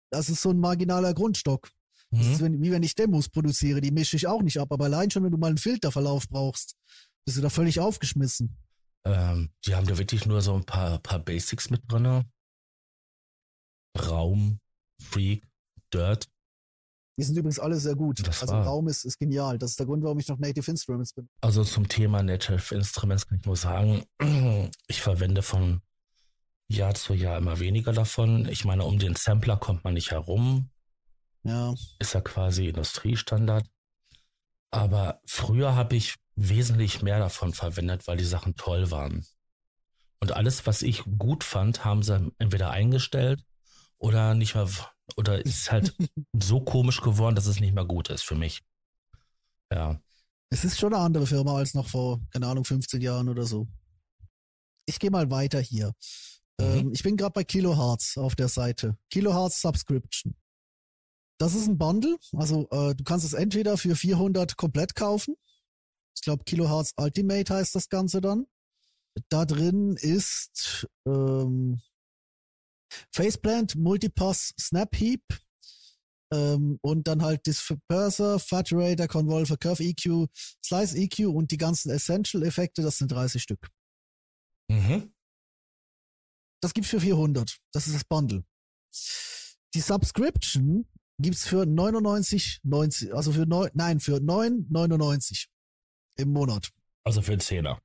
[0.10, 1.70] das ist so ein marginaler Grundstock.
[2.16, 2.20] Mhm.
[2.20, 4.86] Das ist wenn, wie wenn ich Demos produziere, die mische ich auch nicht ab, aber
[4.86, 6.76] allein schon, wenn du mal einen Filterverlauf brauchst,
[7.26, 8.58] bist du da völlig aufgeschmissen.
[9.06, 12.24] Ähm, die haben da wirklich nur so ein paar, paar Basics mit drin.
[14.00, 14.60] Raum,
[15.02, 15.48] Freak,
[15.94, 16.28] Dirt.
[17.18, 18.28] Die sind übrigens alle sehr gut.
[18.28, 18.66] Das also war.
[18.66, 19.58] Raum ist, ist genial.
[19.58, 21.30] Das ist der Grund, warum ich noch Native Instruments bin.
[21.42, 24.04] Also zum Thema Native Instruments kann ich nur sagen,
[24.88, 25.82] ich verwende von
[26.68, 28.48] Jahr zu Jahr immer weniger davon.
[28.50, 30.70] Ich meine, um den Sampler kommt man nicht herum.
[31.46, 31.74] Ja.
[32.00, 33.66] Ist ja quasi Industriestandard.
[34.72, 39.26] Aber früher habe ich wesentlich mehr davon verwendet, weil die Sachen toll waren.
[40.20, 43.46] Und alles, was ich gut fand, haben sie entweder eingestellt
[44.00, 44.68] oder nicht mehr,
[45.16, 45.96] oder ist halt
[46.34, 48.64] so komisch geworden, dass es nicht mehr gut ist für mich.
[49.72, 50.02] Ja.
[50.50, 53.68] Es ist schon eine andere Firma als noch vor, keine Ahnung, 15 Jahren oder so.
[54.88, 55.94] Ich gehe mal weiter hier.
[56.60, 56.66] Mhm.
[56.66, 58.98] Ähm, ich bin gerade bei Kilohertz auf der Seite.
[59.10, 60.36] Kilohertz Subscription.
[61.38, 62.18] Das ist ein Bundle.
[62.34, 65.36] Also äh, du kannst es entweder für 400 komplett kaufen.
[66.16, 68.48] Ich glaube Kilohertz Ultimate heißt das Ganze dann.
[69.30, 71.82] Da drin ist ähm,
[73.14, 75.24] Faceplant, Multipass, Snap Heap
[76.32, 80.28] ähm, und dann halt Disperser, Faturator, Convolver, Curve EQ,
[80.64, 83.70] Slice EQ und die ganzen Essential-Effekte, das sind 30 Stück.
[84.70, 85.14] Mhm.
[86.62, 87.58] Das gibt's für 400.
[87.74, 88.44] Das ist das Bundle.
[89.74, 90.88] Die Subscription
[91.20, 95.48] gibt's für 99,90, also für neun, nein, für 9,99
[96.18, 96.70] im Monat.
[97.04, 97.82] Also für einen Zehner.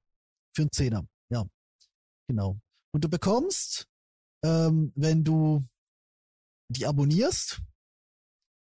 [0.55, 1.45] Für einen Zehner, ja.
[2.29, 2.61] Genau.
[2.93, 3.87] Und du bekommst,
[4.45, 5.65] ähm, wenn du
[6.69, 7.61] die abonnierst,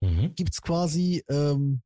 [0.03, 0.35] Mhm.
[0.35, 1.81] gibt's quasi, ähm,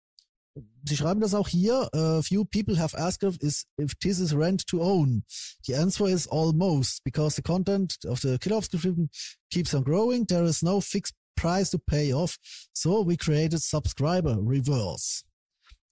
[0.85, 4.35] sie schreiben das auch hier, uh, few people have asked if, is, if this is
[4.35, 5.23] rent to own.
[5.67, 9.09] The answer is almost, because the content of the Killer subscription
[9.53, 10.27] keeps on growing.
[10.27, 12.37] There is no fixed price to pay off.
[12.73, 15.25] So we created subscriber reverse.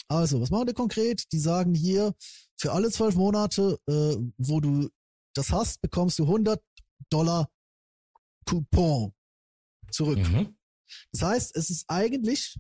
[0.08, 1.24] Also, was machen die konkret?
[1.32, 2.14] Die sagen hier,
[2.56, 4.88] für alle zwölf Monate, äh, wo du
[5.34, 6.62] das hast, bekommst du 100
[7.10, 7.48] Dollar
[8.44, 9.12] Coupon
[9.90, 10.18] zurück.
[10.18, 10.56] Mhm.
[11.12, 12.58] Das heißt, es ist eigentlich,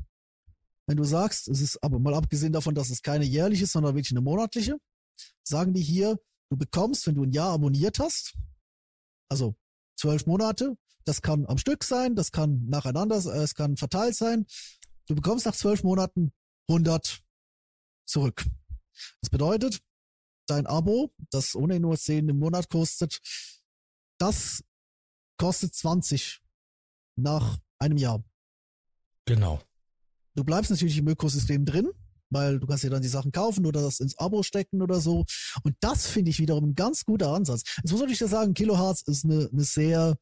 [0.86, 3.94] wenn du sagst, es ist aber mal abgesehen davon, dass es keine jährliche ist, sondern
[3.94, 4.76] wirklich eine monatliche,
[5.44, 6.18] sagen die hier,
[6.50, 8.36] du bekommst, wenn du ein Jahr abonniert hast,
[9.28, 9.54] also
[9.96, 14.46] zwölf Monate, das kann am Stück sein, das kann nacheinander, äh, es kann verteilt sein,
[15.06, 16.32] du bekommst nach zwölf Monaten
[16.68, 17.22] 100
[18.06, 18.44] zurück.
[19.20, 19.80] Das bedeutet,
[20.46, 23.20] dein Abo, das ohnehin nur 10 im Monat kostet,
[24.18, 24.64] das
[25.38, 26.42] kostet 20
[27.16, 28.24] nach einem Jahr.
[29.26, 29.60] Genau.
[30.34, 31.90] Du bleibst natürlich im Ökosystem drin,
[32.30, 35.24] weil du kannst dir dann die Sachen kaufen oder das ins Abo stecken oder so.
[35.62, 37.62] Und das finde ich wiederum ein ganz guter Ansatz.
[37.82, 40.16] Jetzt muss ich dir sagen, Kilohertz ist eine, eine sehr,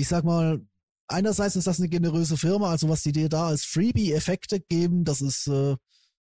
[0.00, 0.60] ich sag mal,
[1.08, 5.20] einerseits ist das eine generöse Firma, also was die dir da als Freebie-Effekte geben, das
[5.20, 5.76] ist, äh,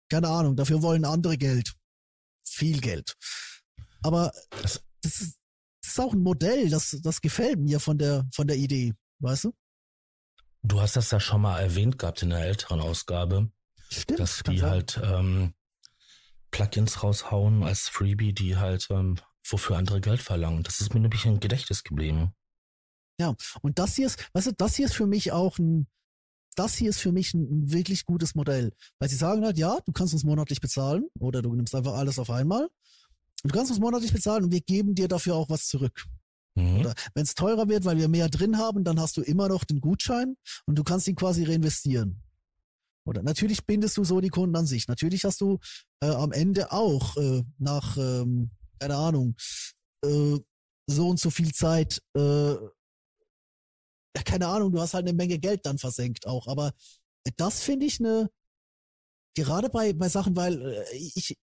[0.09, 1.75] keine Ahnung, dafür wollen andere Geld.
[2.45, 3.17] Viel Geld.
[4.03, 5.37] Aber Das- das ist,
[5.83, 9.45] das ist auch ein Modell, das, das gefällt mir von der, von der Idee, weißt
[9.45, 9.53] du?
[10.63, 13.51] Du hast das ja schon mal erwähnt gehabt in der älteren Ausgabe,
[13.91, 14.19] Stimmt.
[14.19, 14.71] dass die sein.
[14.71, 15.55] halt ähm,
[16.51, 19.17] Plugins raushauen als Freebie, die halt ähm,
[19.49, 20.63] wofür andere Geld verlangen.
[20.65, 22.33] Das ist mir nämlich im Gedächtnis geblieben.
[23.63, 25.87] Und das hier ist, weißt du, das hier ist für mich auch ein,
[26.55, 28.73] das hier ist für mich ein, ein wirklich gutes Modell.
[28.99, 32.19] Weil sie sagen halt, ja, du kannst uns monatlich bezahlen oder du nimmst einfach alles
[32.19, 32.65] auf einmal.
[33.43, 36.07] Und du kannst uns monatlich bezahlen und wir geben dir dafür auch was zurück.
[36.57, 36.81] Mhm.
[36.81, 39.65] Oder wenn es teurer wird, weil wir mehr drin haben, dann hast du immer noch
[39.65, 42.23] den Gutschein und du kannst ihn quasi reinvestieren.
[43.05, 44.89] Oder natürlich bindest du so die Kunden an sich.
[44.89, 45.59] Natürlich hast du
[46.01, 48.51] äh, am Ende auch äh, nach, ähm,
[48.81, 49.37] keine Ahnung,
[50.05, 50.39] äh,
[50.89, 52.55] so und so viel Zeit, äh,
[54.17, 56.47] ja, keine Ahnung, du hast halt eine Menge Geld dann versenkt auch.
[56.47, 56.73] Aber
[57.37, 58.31] das finde ich eine,
[59.35, 61.37] gerade bei, bei Sachen, weil äh, ich,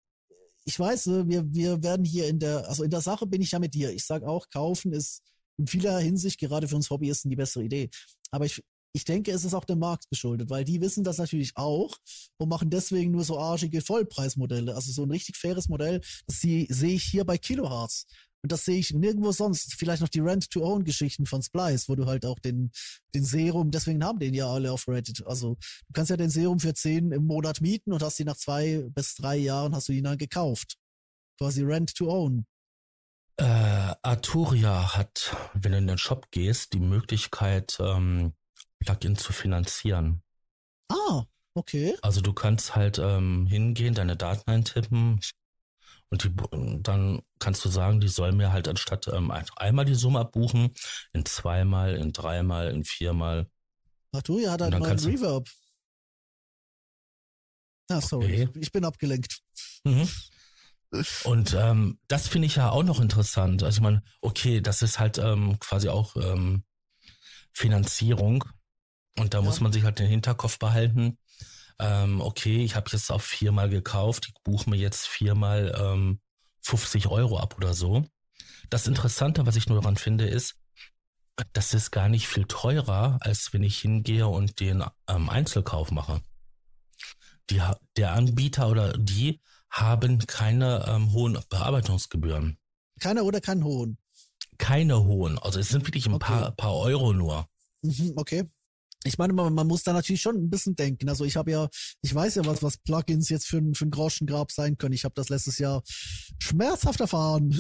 [0.66, 3.52] ich weiß, äh, wir, wir werden hier in der, also in der Sache bin ich
[3.52, 3.92] ja mit dir.
[3.92, 5.22] Ich sag auch, kaufen ist
[5.58, 7.92] in vieler Hinsicht, gerade für uns Hobbyisten, die bessere Idee.
[8.32, 8.60] Aber ich,
[8.92, 11.96] ich denke, es ist auch dem Markt geschuldet, weil die wissen das natürlich auch
[12.38, 14.74] und machen deswegen nur so arschige Vollpreismodelle.
[14.74, 18.08] Also so ein richtig faires Modell, das sehe ich hier bei Kilohertz.
[18.44, 19.74] Und das sehe ich nirgendwo sonst.
[19.74, 22.72] Vielleicht noch die Rent-to-Own-Geschichten von Splice, wo du halt auch den,
[23.16, 25.26] den Serum, deswegen haben den ja alle auf Reddit.
[25.26, 28.36] Also du kannst ja den Serum für 10 im Monat mieten und hast die nach
[28.36, 30.76] zwei bis drei Jahren hast du ihn dann gekauft.
[31.40, 32.46] Quasi Rent-to-Own.
[33.38, 38.34] Äh, Arturia hat, wenn du in den Shop gehst, die Möglichkeit, ähm,
[38.80, 40.22] Plugin zu finanzieren.
[40.90, 41.96] Ah, okay.
[42.02, 45.22] Also du kannst halt ähm, hingehen, deine Daten eintippen
[46.14, 50.20] und die, dann kannst du sagen, die soll mir halt anstatt ähm, einmal die Summe
[50.20, 50.72] abbuchen,
[51.12, 53.50] in zweimal, in dreimal, in viermal.
[54.12, 55.50] Arturia hat halt mal Reverb.
[57.90, 58.60] Ah, sorry, okay.
[58.60, 59.40] ich bin abgelenkt.
[59.86, 60.08] Mhm.
[61.24, 63.64] Und ähm, das finde ich ja auch noch interessant.
[63.64, 66.64] Also ich meine, okay, das ist halt ähm, quasi auch ähm,
[67.54, 68.44] Finanzierung.
[69.18, 69.44] Und da ja.
[69.44, 71.18] muss man sich halt den Hinterkopf behalten.
[71.80, 76.20] Ähm, okay, ich habe jetzt auch viermal gekauft, ich buche mir jetzt viermal ähm,
[76.62, 78.06] 50 Euro ab oder so.
[78.70, 80.56] Das Interessante, was ich nur daran finde, ist,
[81.54, 86.22] das ist gar nicht viel teurer, als wenn ich hingehe und den ähm, Einzelkauf mache.
[87.50, 87.62] Die,
[87.98, 92.58] der Anbieter oder die haben keine ähm, hohen Bearbeitungsgebühren.
[93.00, 93.98] Keine oder keinen hohen?
[94.60, 95.40] Keine hohen.
[95.40, 96.26] Also es sind wirklich ein okay.
[96.26, 97.48] paar, paar Euro nur.
[97.82, 98.44] Mhm, okay.
[99.06, 101.10] Ich meine, man, man muss da natürlich schon ein bisschen denken.
[101.10, 101.70] Also ich habe ja,
[102.02, 104.94] ich weiß ja, was, was Plugins jetzt für, für ein Groschengrab sein können.
[104.94, 105.84] Ich habe das letztes Jahr
[106.40, 107.60] schmerzhaft erfahren.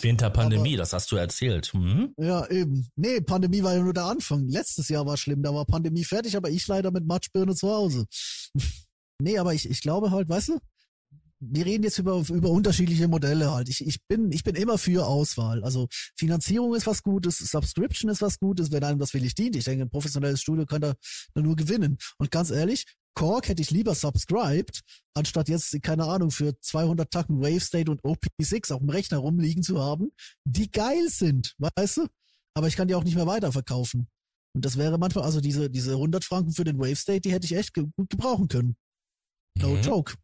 [0.00, 1.72] Winterpandemie, das hast du erzählt.
[1.74, 2.14] Mhm.
[2.18, 2.88] Ja, eben.
[2.96, 4.48] Nee, Pandemie war ja nur der Anfang.
[4.48, 8.06] Letztes Jahr war schlimm, da war Pandemie fertig, aber ich leider mit Matschbirne zu Hause.
[9.20, 10.58] nee, aber ich, ich glaube halt, weißt du,
[11.40, 13.68] wir reden jetzt über, über unterschiedliche Modelle halt.
[13.68, 15.62] Ich, ich, bin, ich bin immer für Auswahl.
[15.64, 19.56] Also Finanzierung ist was Gutes, Subscription ist was Gutes, wenn einem das willig dient.
[19.56, 20.94] Ich denke, ein professionelles Studio kann da
[21.34, 21.98] nur gewinnen.
[22.18, 24.80] Und ganz ehrlich, Korg hätte ich lieber subscribed,
[25.14, 29.62] anstatt jetzt, keine Ahnung, für 200 Tacken Wave State und OP6 auf dem Rechner rumliegen
[29.62, 30.10] zu haben,
[30.44, 32.06] die geil sind, weißt du?
[32.54, 34.08] Aber ich kann die auch nicht mehr weiterverkaufen.
[34.54, 37.46] Und das wäre manchmal, also diese, diese 100 Franken für den Wave State, die hätte
[37.46, 38.76] ich echt gut gebrauchen können.
[39.58, 39.82] No mhm.
[39.82, 40.14] joke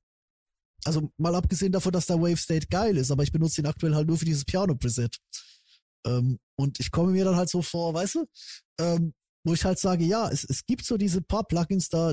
[0.85, 3.95] also mal abgesehen davon, dass der Wave State geil ist, aber ich benutze ihn aktuell
[3.95, 5.17] halt nur für dieses Piano-Preset.
[6.07, 8.27] Ähm, und ich komme mir dann halt so vor, weißt du,
[8.81, 9.13] ähm,
[9.45, 12.13] wo ich halt sage, ja, es, es gibt so diese paar Plugins da,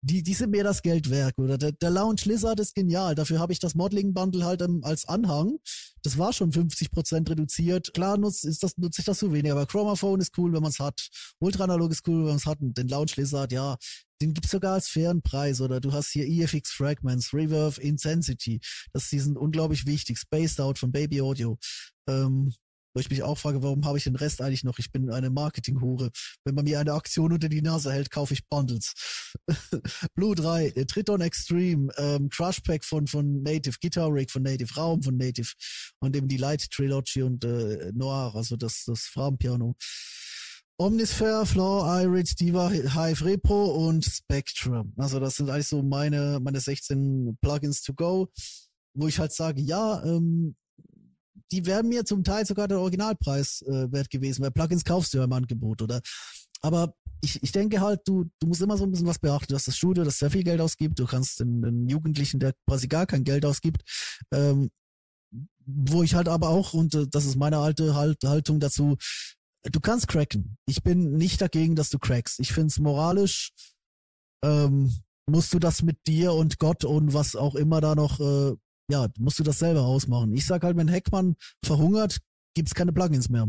[0.00, 1.38] die, die sind mir das Geld wert.
[1.38, 3.14] Oder der, der Lounge Lizard ist genial.
[3.14, 5.58] Dafür habe ich das Modeling Bundle halt ähm, als Anhang.
[6.02, 7.92] Das war schon 50% reduziert.
[7.92, 10.70] Klar nutze, ist das, nutze ich das so wenig, aber Chromaphone ist cool, wenn man
[10.70, 11.08] es hat.
[11.38, 12.60] Ultra Analog ist cool, wenn man es hat.
[12.60, 13.76] Und den Lounge Lizard, ja,
[14.24, 15.60] den gibt's sogar als fairen Preis.
[15.60, 18.60] Oder du hast hier EFX Fragments, Reverb Intensity.
[18.92, 20.18] Das, die sind unglaublich wichtig.
[20.18, 21.58] Spaced Out von Baby Audio.
[22.08, 22.52] Ähm,
[22.94, 24.78] wo ich mich auch frage, warum habe ich den Rest eigentlich noch?
[24.78, 26.10] Ich bin eine Marketinghure.
[26.44, 28.94] Wenn man mir eine Aktion unter die Nase hält, kaufe ich Bundles.
[30.14, 34.72] Blue 3, äh, Triton Extreme, ähm, Crush Pack von, von Native, Guitar Rig von Native,
[34.76, 35.50] Raum von Native
[35.98, 39.74] und eben die Light Trilogy und äh, Noir, also das, das Frauenpiano.
[40.76, 44.92] Omnisphere, Floor, Irid, Diva, Hive Repro und Spectrum.
[44.96, 48.28] Also das sind eigentlich so meine, meine 16 Plugins to go,
[48.94, 50.56] wo ich halt sage, ja, ähm,
[51.52, 55.18] die wären mir zum Teil sogar der Originalpreis äh, wert gewesen, weil Plugins kaufst du
[55.18, 56.00] ja im Angebot, oder?
[56.60, 59.48] Aber ich, ich denke halt, du, du musst immer so ein bisschen was beachten.
[59.48, 60.98] Du hast das Studio, das sehr viel Geld ausgibt.
[60.98, 63.82] Du kannst den Jugendlichen, der quasi gar kein Geld ausgibt,
[64.32, 64.70] ähm,
[65.66, 68.96] wo ich halt aber auch, und äh, das ist meine alte halt, Haltung dazu,
[69.64, 70.56] du kannst cracken.
[70.66, 72.40] Ich bin nicht dagegen, dass du crackst.
[72.40, 73.52] Ich finde es moralisch,
[74.44, 74.94] ähm,
[75.26, 78.54] musst du das mit dir und Gott und was auch immer da noch äh,
[78.90, 80.32] ja, musst du das selber ausmachen.
[80.34, 82.18] Ich sag halt, wenn Heckmann verhungert,
[82.54, 83.48] gibt's keine Plugins mehr.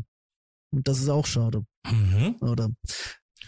[0.71, 1.65] Und das ist auch schade.
[1.85, 2.37] Mhm.
[2.41, 2.69] Oder?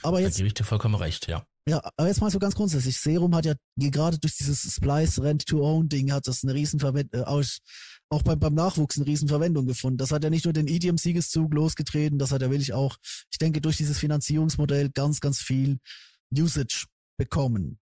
[0.04, 0.36] Aber jetzt.
[0.36, 1.46] Da gebe ich dir vollkommen recht, ja.
[1.68, 2.98] Ja, aber jetzt mal so ganz grundsätzlich.
[2.98, 7.26] Serum hat ja gerade durch dieses Splice Rent-to-Own-Ding hat das eine Riesenverwendung, äh,
[8.10, 9.98] auch beim, beim Nachwuchs eine Riesenverwendung gefunden.
[9.98, 12.98] Das hat ja nicht nur den EDM-Siegeszug losgetreten, das hat ja wirklich auch,
[13.32, 15.80] ich denke, durch dieses Finanzierungsmodell ganz, ganz viel
[16.32, 16.86] Usage
[17.18, 17.80] bekommen.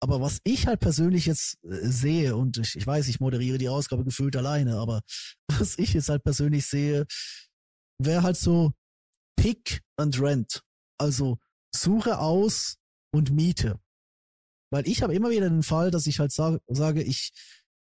[0.00, 3.68] Aber was ich halt persönlich jetzt äh, sehe, und ich, ich weiß, ich moderiere die
[3.68, 5.02] Ausgabe gefühlt alleine, aber
[5.58, 7.06] was ich jetzt halt persönlich sehe,
[7.98, 8.72] wäre halt so
[9.36, 10.62] Pick and Rent.
[10.98, 11.38] Also
[11.74, 12.76] suche aus
[13.12, 13.80] und miete.
[14.70, 17.32] Weil ich habe immer wieder den Fall, dass ich halt sag, sage, ich,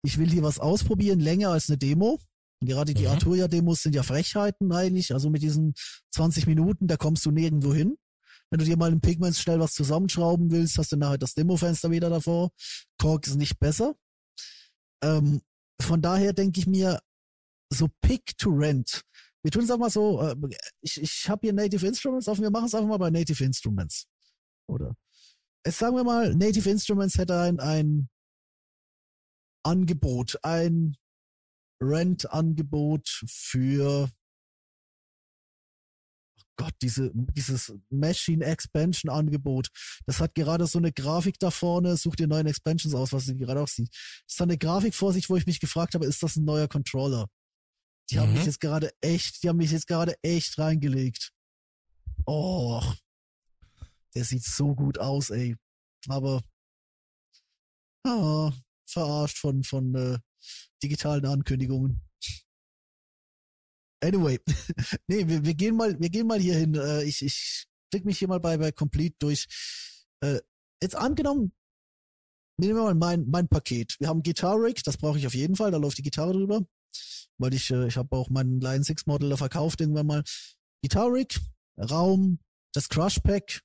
[0.03, 2.19] ich will hier was ausprobieren, länger als eine Demo.
[2.61, 3.09] Und gerade die mhm.
[3.09, 5.13] Arturia-Demos sind ja Frechheiten eigentlich.
[5.13, 5.73] Also mit diesen
[6.11, 7.97] 20 Minuten, da kommst du nirgendwo hin.
[8.49, 11.89] Wenn du dir mal im Pigments schnell was zusammenschrauben willst, hast du nachher das Demo-Fenster
[11.89, 12.51] wieder davor.
[12.99, 13.95] Korg ist nicht besser.
[15.03, 15.41] Ähm,
[15.81, 16.99] von daher denke ich mir,
[17.71, 19.01] so Pick to Rent.
[19.41, 20.35] Wir tun es auch mal so, äh,
[20.81, 24.05] ich, ich habe hier Native Instruments auf, wir machen es einfach mal bei Native Instruments.
[24.67, 24.95] Oder?
[25.65, 28.09] Jetzt sagen wir mal, Native Instruments hätte ein, ein
[29.63, 30.95] Angebot, ein
[31.81, 34.09] Rent-Angebot für
[36.37, 39.69] oh Gott, diese, dieses Machine Expansion Angebot.
[40.05, 41.97] Das hat gerade so eine Grafik da vorne.
[41.97, 43.93] Such dir neuen Expansions aus, was du gerade auch siehst.
[44.25, 46.67] Das ist eine Grafik vor sich, wo ich mich gefragt habe, ist das ein neuer
[46.67, 47.27] Controller?
[48.09, 48.19] Die mhm.
[48.19, 48.47] haben mich mhm.
[48.47, 51.31] jetzt gerade echt, die haben mich jetzt gerade echt reingelegt.
[52.25, 52.81] Oh,
[54.15, 55.55] der sieht so gut aus, ey.
[56.07, 56.41] Aber
[58.05, 58.51] ah,
[58.85, 60.17] verarscht von, von äh,
[60.81, 62.01] digitalen Ankündigungen.
[64.03, 64.39] Anyway,
[65.07, 66.75] nee, wir, wir gehen mal, wir gehen mal hier hin.
[66.75, 69.47] Äh, ich, ich klick mich hier mal bei, bei Complete durch.
[70.21, 70.39] Äh,
[70.81, 71.53] jetzt angenommen,
[72.59, 73.95] nehmen wir mal mein, mein Paket.
[73.99, 76.61] Wir haben Guitar Rig, das brauche ich auf jeden Fall, da läuft die Gitarre drüber.
[77.37, 80.23] Weil ich, äh, ich habe auch meinen Line 6 Model da verkauft irgendwann mal.
[80.81, 81.39] Guitar Rig,
[81.77, 82.39] Raum,
[82.73, 83.61] das Crush Pack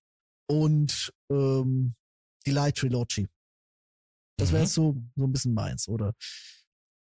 [0.47, 1.95] und ähm,
[2.47, 3.27] die Light Trilogy.
[4.39, 4.69] Das wäre mhm.
[4.69, 6.15] so, so ein bisschen meins, oder?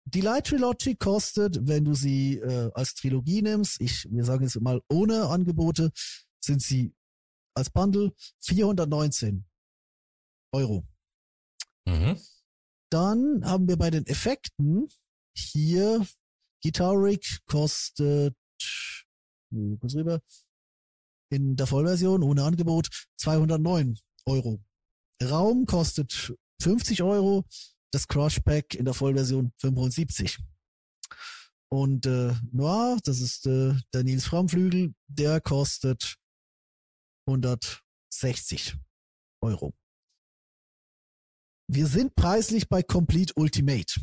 [0.07, 4.61] Die Light Trilogy kostet, wenn du sie äh, als Trilogie nimmst, ich, wir sagen jetzt
[4.61, 5.91] mal ohne Angebote,
[6.45, 6.95] sind sie
[7.55, 9.47] als Bundle 419
[10.53, 10.87] Euro.
[11.87, 12.21] Mhm.
[12.91, 14.89] Dann haben wir bei den Effekten
[15.35, 16.07] hier
[16.63, 18.37] Guitar Rig kostet
[19.81, 20.21] kurz rüber
[21.31, 24.63] in der Vollversion ohne Angebot 209 Euro.
[25.23, 27.45] Raum kostet 50 Euro,
[27.93, 30.39] das Crushback in der Vollversion 75.
[31.71, 36.17] Und äh, Noir, das ist äh, der Nils Framflügel, der kostet
[37.27, 38.77] 160
[39.43, 39.75] Euro.
[41.67, 44.01] Wir sind preislich bei Complete Ultimate,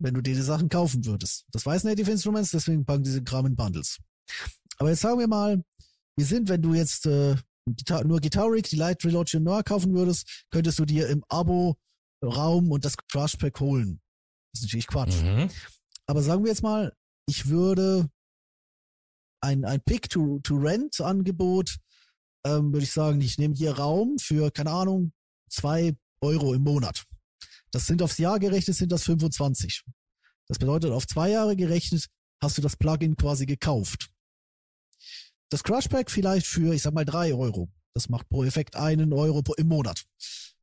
[0.00, 1.46] wenn du dir die Sachen kaufen würdest.
[1.50, 3.98] Das weiß Native Instruments, deswegen packen diese Kram in Bundles.
[4.76, 5.64] Aber jetzt sagen wir mal,
[6.16, 7.36] wir sind, wenn du jetzt äh,
[7.76, 11.76] Gitar nur Guitar Rig, die Light Reload Noir kaufen würdest, könntest du dir im Abo
[12.22, 14.00] Raum und das Crush Pack holen.
[14.52, 15.22] Das ist natürlich Quatsch.
[15.22, 15.50] Mhm.
[16.06, 16.92] Aber sagen wir jetzt mal,
[17.28, 18.08] ich würde
[19.40, 21.76] ein, ein Pick-to-Rent-Angebot,
[22.44, 25.12] ähm, würde ich sagen, ich nehme hier Raum für, keine Ahnung,
[25.50, 27.04] zwei Euro im Monat.
[27.70, 29.84] Das sind aufs Jahr gerechnet, sind das 25.
[30.48, 32.06] Das bedeutet, auf zwei Jahre gerechnet
[32.42, 34.10] hast du das Plugin quasi gekauft.
[35.50, 37.70] Das Crush Pack vielleicht für, ich sag mal, drei Euro.
[37.94, 40.04] Das macht pro Effekt einen Euro im Monat.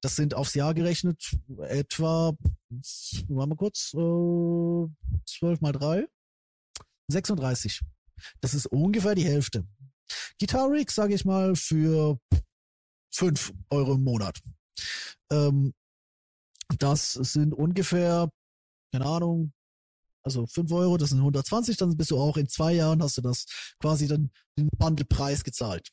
[0.02, 2.34] Das sind aufs Jahr gerechnet etwa,
[3.28, 4.88] machen wir kurz, äh,
[5.26, 6.06] 12 mal 3,
[7.08, 7.82] 36.
[8.42, 9.66] Das ist ungefähr die Hälfte.
[10.40, 12.20] Guitar Rig, sage ich mal, für
[13.12, 14.40] 5 Euro im Monat.
[15.32, 15.74] Ähm,
[16.78, 18.30] das sind ungefähr,
[18.92, 19.54] keine Ahnung,
[20.26, 23.22] also 5 Euro, das sind 120, dann bist du auch in zwei Jahren, hast du
[23.22, 23.46] das
[23.80, 25.90] quasi dann den Bundlepreis gezahlt.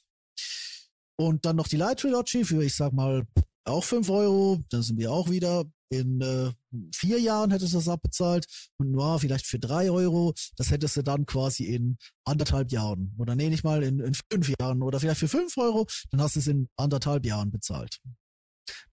[1.16, 3.24] Und dann noch die Light Trilogy für, ich sag mal,
[3.64, 6.50] auch 5 Euro, dann sind wir auch wieder in äh,
[6.94, 8.46] vier Jahren hättest du das abbezahlt
[8.78, 13.34] und nur vielleicht für drei Euro, das hättest du dann quasi in anderthalb Jahren oder
[13.34, 16.40] nee, nicht mal in, in fünf Jahren oder vielleicht für fünf Euro, dann hast du
[16.40, 18.00] es in anderthalb Jahren bezahlt.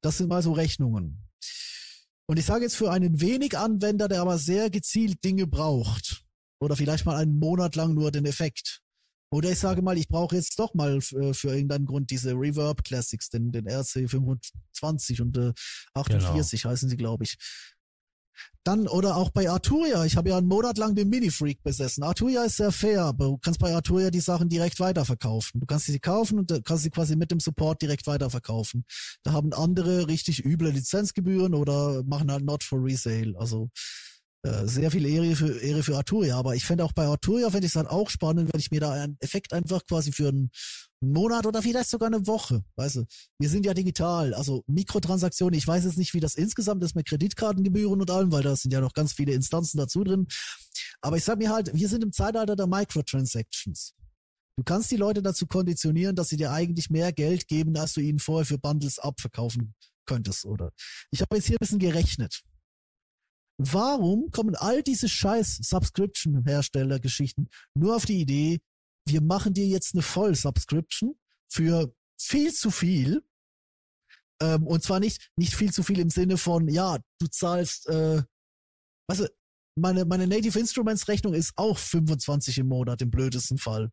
[0.01, 1.23] Das sind mal so Rechnungen.
[2.29, 6.23] Und ich sage jetzt für einen wenig Anwender, der aber sehr gezielt Dinge braucht
[6.61, 8.81] oder vielleicht mal einen Monat lang nur den Effekt.
[9.31, 12.83] Oder ich sage mal, ich brauche jetzt doch mal für, für irgendeinen Grund diese Reverb
[12.83, 15.53] Classics, den, den RC 25 und äh,
[15.95, 16.71] 48 genau.
[16.71, 17.35] heißen sie, glaube ich.
[18.63, 20.05] Dann, oder auch bei Arturia.
[20.05, 22.03] Ich habe ja einen Monat lang den Mini-Freak besessen.
[22.03, 25.59] Arturia ist sehr fair, aber du kannst bei Arturia die Sachen direkt weiterverkaufen.
[25.59, 28.85] Du kannst sie kaufen und kannst sie quasi mit dem Support direkt weiterverkaufen.
[29.23, 33.33] Da haben andere richtig üble Lizenzgebühren oder machen halt not for resale.
[33.37, 34.08] Also äh,
[34.43, 37.73] sehr viel Ehre für, Ehre für Arturia, aber ich fände auch bei Arturia fände ich
[37.73, 40.49] es halt auch spannend, wenn ich mir da einen Effekt einfach quasi für einen
[41.01, 43.05] Monat oder vielleicht sogar eine Woche, weißt du,
[43.37, 47.07] wir sind ja digital, also Mikrotransaktionen, ich weiß jetzt nicht, wie das insgesamt ist mit
[47.07, 50.27] Kreditkartengebühren und allem, weil da sind ja noch ganz viele Instanzen dazu drin,
[51.01, 53.93] aber ich sag mir halt, wir sind im Zeitalter der Microtransactions.
[54.57, 58.01] Du kannst die Leute dazu konditionieren, dass sie dir eigentlich mehr Geld geben, als du
[58.01, 59.73] ihnen vorher für Bundles abverkaufen
[60.05, 60.71] könntest, oder?
[61.11, 62.41] Ich habe jetzt hier ein bisschen gerechnet.
[63.61, 68.61] Warum kommen all diese scheiß Subscription-Hersteller-Geschichten nur auf die Idee,
[69.05, 71.19] wir machen dir jetzt eine Voll-Subscription
[71.51, 73.21] für viel zu viel.
[74.41, 78.23] Ähm, und zwar nicht, nicht viel zu viel im Sinne von, ja, du zahlst, äh,
[79.07, 79.29] weißt du,
[79.75, 83.91] meine, meine Native Instruments Rechnung ist auch 25 im Monat im blödesten Fall.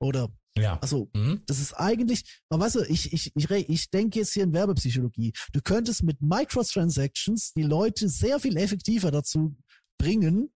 [0.00, 0.78] Oder Ja.
[0.78, 1.42] Also, mhm.
[1.46, 5.32] das ist eigentlich, man weißt du, ich, ich, ich, ich denke jetzt hier in Werbepsychologie.
[5.52, 9.56] Du könntest mit Microtransactions die Leute sehr viel effektiver dazu
[9.98, 10.52] bringen,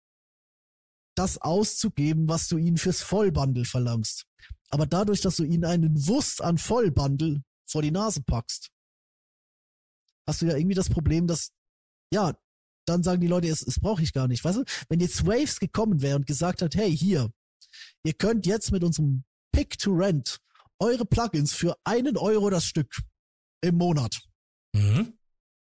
[1.15, 4.25] das auszugeben, was du ihnen fürs Vollbundle verlangst.
[4.69, 8.69] Aber dadurch, dass du ihnen einen Wust an Vollbundle vor die Nase packst,
[10.27, 11.51] hast du ja irgendwie das Problem, dass,
[12.13, 12.37] ja,
[12.85, 14.43] dann sagen die Leute, es, es brauche ich gar nicht.
[14.43, 17.31] Weißt du, wenn jetzt Waves gekommen wäre und gesagt hat, hey, hier,
[18.03, 20.39] ihr könnt jetzt mit unserem Pick to Rent
[20.79, 23.01] eure Plugins für einen Euro das Stück
[23.61, 24.21] im Monat.
[24.73, 25.17] Mhm.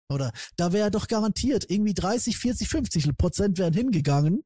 [0.10, 4.44] Oder da wäre doch garantiert irgendwie 30, 40, 50 Prozent wären hingegangen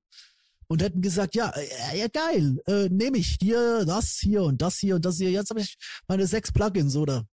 [0.67, 4.77] und hätten gesagt, ja, äh, ja geil, äh, nehme ich hier das hier und das
[4.77, 5.31] hier und das hier.
[5.31, 5.77] Jetzt habe ich
[6.07, 7.25] meine sechs Plugins, oder?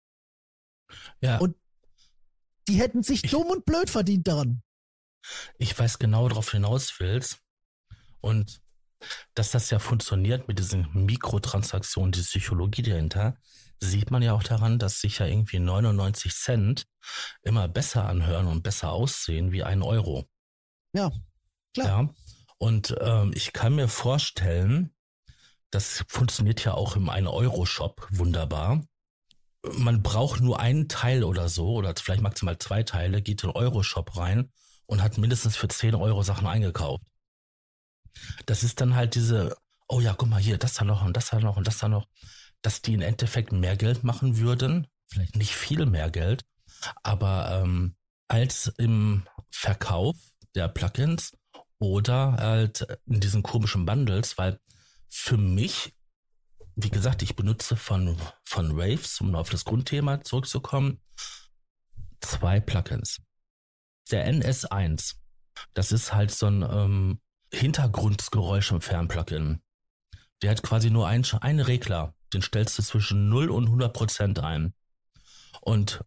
[1.22, 1.40] Ja.
[1.40, 1.56] Und
[2.68, 4.62] die hätten sich ich, dumm und blöd verdient daran.
[5.58, 7.40] Ich weiß genau, worauf du hinaus willst.
[8.22, 8.62] Und
[9.34, 13.36] dass das ja funktioniert mit diesen Mikrotransaktionen, die Psychologie dahinter,
[13.80, 16.86] sieht man ja auch daran, dass sich ja irgendwie 99 Cent
[17.42, 20.28] immer besser anhören und besser aussehen wie ein Euro.
[20.94, 21.12] Ja,
[21.74, 22.04] klar.
[22.04, 22.10] Ja.
[22.58, 24.94] Und ähm, ich kann mir vorstellen,
[25.70, 28.86] das funktioniert ja auch im 1-Euro-Shop wunderbar.
[29.64, 33.56] Man braucht nur einen Teil oder so, oder vielleicht maximal zwei Teile, geht in den
[33.56, 34.52] Euro-Shop rein
[34.86, 37.04] und hat mindestens für 10 Euro Sachen eingekauft.
[38.46, 39.56] Das ist dann halt diese,
[39.88, 41.88] oh ja, guck mal hier, das da noch und das da noch und das da
[41.88, 42.08] noch,
[42.62, 46.46] dass die im Endeffekt mehr Geld machen würden, vielleicht nicht viel mehr Geld,
[47.04, 47.96] aber ähm,
[48.28, 50.16] als im Verkauf
[50.56, 51.34] der Plugins
[51.80, 54.60] oder halt in diesen komischen Bundles, weil
[55.10, 55.94] für mich,
[56.76, 61.02] wie gesagt, ich benutze von, von Raves, um auf das Grundthema zurückzukommen,
[62.22, 63.22] zwei Plugins.
[64.12, 65.16] Der NS1,
[65.74, 67.20] das ist halt so ein ähm,
[67.54, 69.62] Hintergrundgeräusch im Fernplugin.
[70.42, 74.40] Der hat quasi nur einen, einen Regler, den stellst du zwischen 0 und 100 Prozent
[74.40, 74.74] ein.
[75.62, 76.04] Und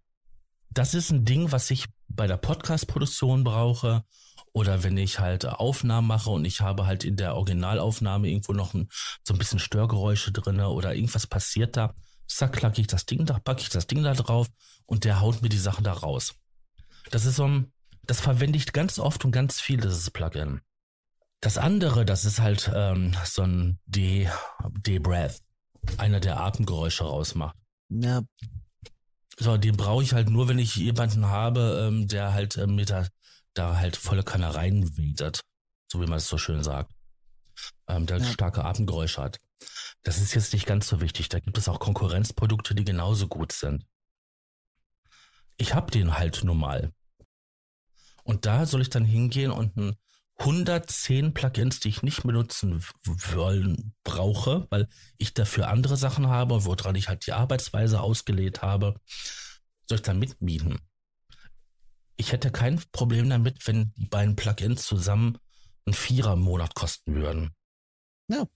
[0.71, 4.05] das ist ein Ding, was ich bei der Podcast-Produktion brauche
[4.53, 8.75] oder wenn ich halt Aufnahmen mache und ich habe halt in der Originalaufnahme irgendwo noch
[8.75, 8.89] ein,
[9.23, 11.95] so ein bisschen Störgeräusche drinne oder irgendwas passiert da,
[12.27, 14.49] zack, klacke ich das Ding da, packe ich das Ding da drauf
[14.87, 16.35] und der haut mir die Sachen da raus.
[17.11, 17.73] Das ist so ein,
[18.05, 20.61] das verwende ich ganz oft und ganz viel, dieses Plugin.
[21.47, 24.29] Das andere, das ist halt ähm, so ein D,
[24.85, 25.41] D-Breath,
[25.97, 27.57] einer der Atemgeräusche rausmacht.
[27.89, 28.23] Ja.
[29.39, 32.89] So, den brauche ich halt nur, wenn ich jemanden habe, ähm, der halt ähm, mit
[32.89, 33.09] der
[33.55, 35.43] da halt volle Kanne reinwedert,
[35.87, 36.91] so wie man es so schön sagt.
[37.87, 38.25] Ähm, der ja.
[38.25, 39.39] starke Atemgeräusche hat.
[40.03, 41.29] Das ist jetzt nicht ganz so wichtig.
[41.29, 43.87] Da gibt es auch Konkurrenzprodukte, die genauso gut sind.
[45.59, 46.91] Ich habe den halt nun mal.
[48.25, 49.97] Und da soll ich dann hingehen und ein
[50.39, 56.95] 110 Plugins, die ich nicht benutzen wollen, brauche, weil ich dafür andere Sachen habe, woran
[56.95, 59.01] ich halt die Arbeitsweise ausgelegt habe,
[59.87, 60.79] soll ich dann mitmieten
[62.17, 65.39] ich hätte kein Problem damit, wenn die beiden Plugins zusammen
[65.85, 67.55] einen Vierer im Monat kosten würden.
[68.29, 68.47] Ja.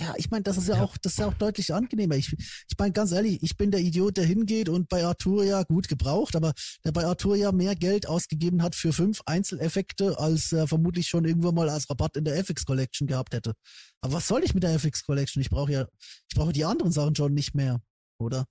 [0.00, 2.16] Ja, ich meine, das ist ja, auch, das ist ja auch deutlich angenehmer.
[2.16, 5.86] Ich, ich meine, ganz ehrlich, ich bin der Idiot, der hingeht und bei Arturia gut
[5.86, 6.52] gebraucht, aber
[6.84, 11.54] der bei Arturia mehr Geld ausgegeben hat für fünf Einzeleffekte, als er vermutlich schon irgendwann
[11.54, 13.52] mal als Rabatt in der FX Collection gehabt hätte.
[14.00, 15.40] Aber was soll ich mit der FX Collection?
[15.40, 15.86] Ich brauche ja,
[16.28, 17.80] ich brauche die anderen Sachen schon nicht mehr,
[18.18, 18.46] oder?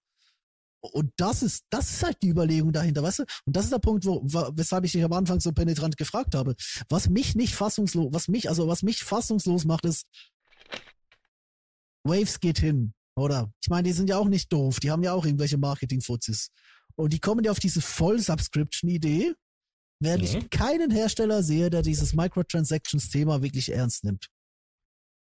[0.92, 3.24] Und das ist, das ist halt die Überlegung dahinter, weißt du?
[3.46, 6.56] Und das ist der Punkt, wo, weshalb ich dich am Anfang so penetrant gefragt habe.
[6.90, 10.06] Was mich nicht fassungslos, was mich, also was mich fassungslos macht, ist,
[12.04, 13.52] Waves geht hin, oder?
[13.62, 16.50] Ich meine, die sind ja auch nicht doof, die haben ja auch irgendwelche Marketing-Fuzis.
[16.96, 19.34] Und die kommen ja auf diese Voll-Subscription-Idee,
[20.02, 20.38] während mhm.
[20.38, 24.28] ich keinen Hersteller sehe, der dieses Microtransactions-Thema wirklich ernst nimmt.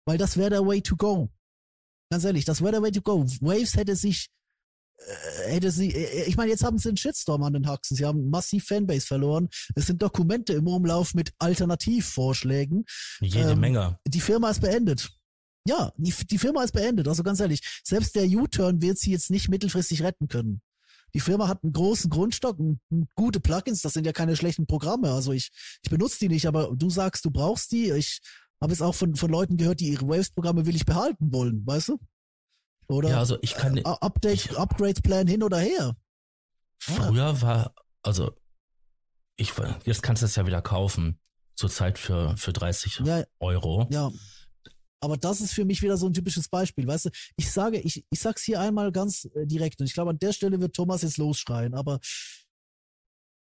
[0.07, 1.29] Weil das wäre der Way to go.
[2.11, 3.25] Ganz ehrlich, das wäre der Way to go.
[3.41, 4.27] Waves hätte sich
[4.97, 7.95] äh, hätte sie, äh, ich meine, jetzt haben sie einen Shitstorm an den Haxen.
[7.95, 9.49] Sie haben massiv Fanbase verloren.
[9.75, 12.85] Es sind Dokumente im Umlauf mit Alternativvorschlägen.
[13.19, 13.99] Jede ähm, Menge.
[14.07, 15.11] Die Firma ist beendet.
[15.67, 17.07] Ja, die, die Firma ist beendet.
[17.07, 20.61] Also ganz ehrlich, selbst der U-Turn wird sie jetzt nicht mittelfristig retten können.
[21.13, 22.57] Die Firma hat einen großen Grundstock,
[23.15, 25.11] gute Plugins, das sind ja keine schlechten Programme.
[25.11, 25.51] Also ich,
[25.83, 27.91] ich benutze die nicht, aber du sagst, du brauchst die.
[27.91, 28.21] Ich
[28.61, 31.89] habe es auch von, von Leuten gehört, die ihre Waves-Programme will ich behalten wollen, weißt
[31.89, 31.99] du?
[32.87, 35.95] Oder ja, also ich kann äh, Update, Upgrade-Plan hin oder her.
[36.79, 37.41] Früher ja.
[37.41, 38.31] war, also
[39.35, 39.53] ich
[39.85, 41.19] jetzt kannst du es ja wieder kaufen,
[41.55, 43.87] zurzeit für, für 30 ja, Euro.
[43.91, 44.11] Ja.
[45.01, 47.09] Aber das ist für mich wieder so ein typisches Beispiel, weißt du?
[47.35, 50.31] Ich sage, ich, ich sag's hier einmal ganz äh, direkt und ich glaube, an der
[50.31, 51.99] Stelle wird Thomas jetzt losschreien, aber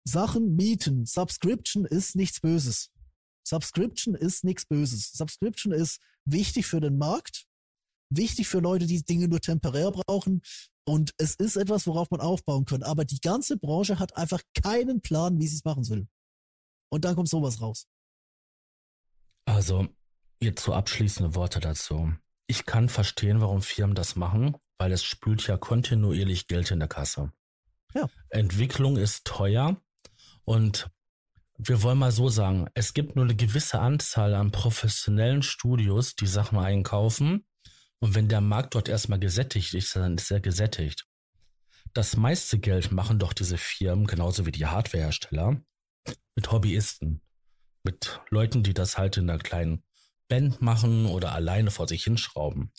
[0.08, 2.92] Sachen mieten, Subscription ist nichts Böses.
[3.48, 5.12] Subscription ist nichts Böses.
[5.12, 7.48] Subscription ist wichtig für den Markt
[8.10, 10.42] wichtig für Leute, die Dinge nur temporär brauchen.
[10.88, 12.84] Und es ist etwas, worauf man aufbauen kann.
[12.84, 16.08] Aber die ganze Branche hat einfach keinen Plan, wie sie es machen will.
[16.92, 17.88] Und dann kommt sowas raus.
[19.46, 19.88] Also,
[20.40, 22.14] jetzt so abschließende Worte dazu.
[22.48, 26.88] Ich kann verstehen, warum Firmen das machen, weil es spült ja kontinuierlich Geld in der
[26.88, 27.32] Kasse.
[27.94, 28.10] Ja.
[28.30, 29.82] Entwicklung ist teuer
[30.44, 30.90] und
[31.58, 36.28] wir wollen mal so sagen, es gibt nur eine gewisse Anzahl an professionellen Studios, die
[36.28, 37.46] Sachen einkaufen.
[38.00, 41.08] Und wenn der Markt dort erstmal gesättigt ist, dann ist er gesättigt.
[41.94, 45.62] Das meiste Geld machen doch diese Firmen, genauso wie die Hardwarehersteller,
[46.36, 47.22] mit Hobbyisten.
[47.84, 49.84] Mit Leuten, die das halt in einer kleinen
[50.28, 52.72] Band machen oder alleine vor sich hinschrauben.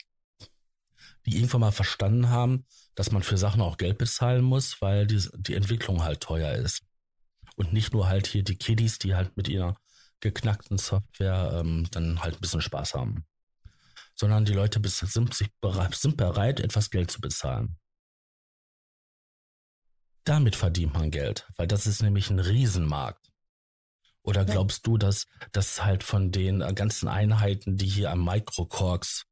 [1.27, 5.29] Die irgendwann mal verstanden haben, dass man für Sachen auch Geld bezahlen muss, weil die,
[5.35, 6.83] die Entwicklung halt teuer ist.
[7.57, 9.77] Und nicht nur halt hier die Kiddies, die halt mit ihrer
[10.21, 13.25] geknackten Software ähm, dann halt ein bisschen Spaß haben.
[14.15, 17.79] Sondern die Leute sind, sich bereit, sind bereit, etwas Geld zu bezahlen.
[20.25, 23.26] Damit verdient man Geld, weil das ist nämlich ein Riesenmarkt.
[24.27, 29.23] Oder glaubst du, dass das halt von den ganzen Einheiten, die hier am Microcorks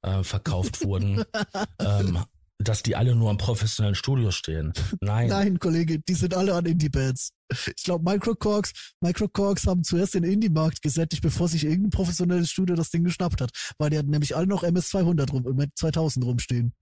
[0.00, 1.24] äh, verkauft wurden,
[1.78, 2.24] ähm,
[2.58, 4.72] dass die alle nur am professionellen Studio stehen.
[5.00, 5.28] Nein.
[5.28, 7.32] Nein, Kollege, die sind alle an Indie-Bands.
[7.76, 12.90] Ich glaube, Microcorks, Microcorks haben zuerst den Indie-Markt gesättigt, bevor sich irgendein professionelles Studio das
[12.90, 13.50] Ding geschnappt hat.
[13.76, 16.72] Weil die hatten nämlich alle noch MS200 rum, mit 2000 rumstehen.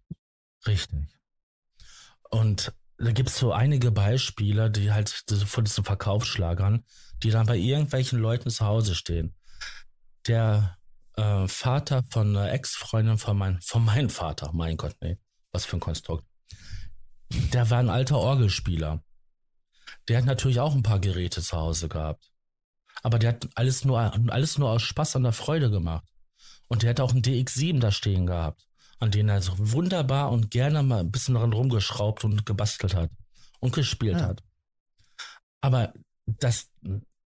[0.64, 1.08] Richtig.
[2.30, 6.84] Und da gibt's so einige Beispiele, die halt von diesen Verkaufsschlagern,
[7.22, 9.34] die dann bei irgendwelchen Leuten zu Hause stehen.
[10.26, 10.78] Der
[11.16, 15.18] äh, Vater von einer Ex-Freundin von, mein, von meinem Vater, mein Gott, nee,
[15.52, 16.26] was für ein Konstrukt.
[17.52, 19.02] Der war ein alter Orgelspieler.
[20.08, 22.30] Der hat natürlich auch ein paar Geräte zu Hause gehabt.
[23.02, 23.98] Aber der hat alles nur,
[24.30, 26.06] alles nur aus Spaß an der Freude gemacht.
[26.68, 28.66] Und der hat auch einen DX7 da stehen gehabt,
[28.98, 33.10] an den er so wunderbar und gerne mal ein bisschen dran rumgeschraubt und gebastelt hat
[33.60, 34.26] und gespielt ja.
[34.28, 34.42] hat.
[35.60, 35.92] Aber
[36.26, 36.70] das,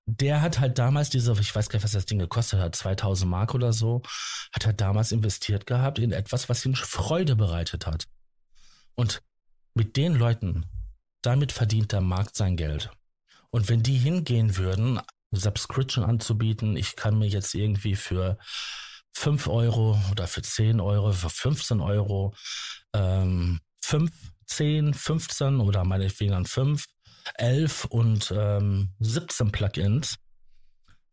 [0.06, 3.30] der hat halt damals diese, ich weiß gar nicht, was das Ding gekostet hat, 2000
[3.30, 4.02] Mark oder so,
[4.54, 8.06] hat er damals investiert gehabt in etwas, was ihm Freude bereitet hat.
[8.96, 9.22] Und
[9.74, 10.66] mit den Leuten,
[11.22, 12.92] damit verdient der Markt sein Geld.
[13.50, 15.00] Und wenn die hingehen würden,
[15.32, 18.38] Subscription anzubieten, ich kann mir jetzt irgendwie für
[19.14, 22.36] 5 Euro oder für 10 Euro, für 15 Euro,
[22.94, 24.12] ähm, 5,
[24.48, 26.86] 10, 15 oder meinetwegen dann 5
[27.36, 30.18] 11 und ähm, 17 Plugins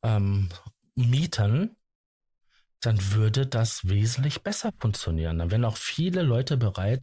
[0.03, 0.49] ähm,
[0.95, 1.77] mieten,
[2.81, 5.39] dann würde das wesentlich besser funktionieren.
[5.39, 7.03] Dann wären auch viele Leute bereit,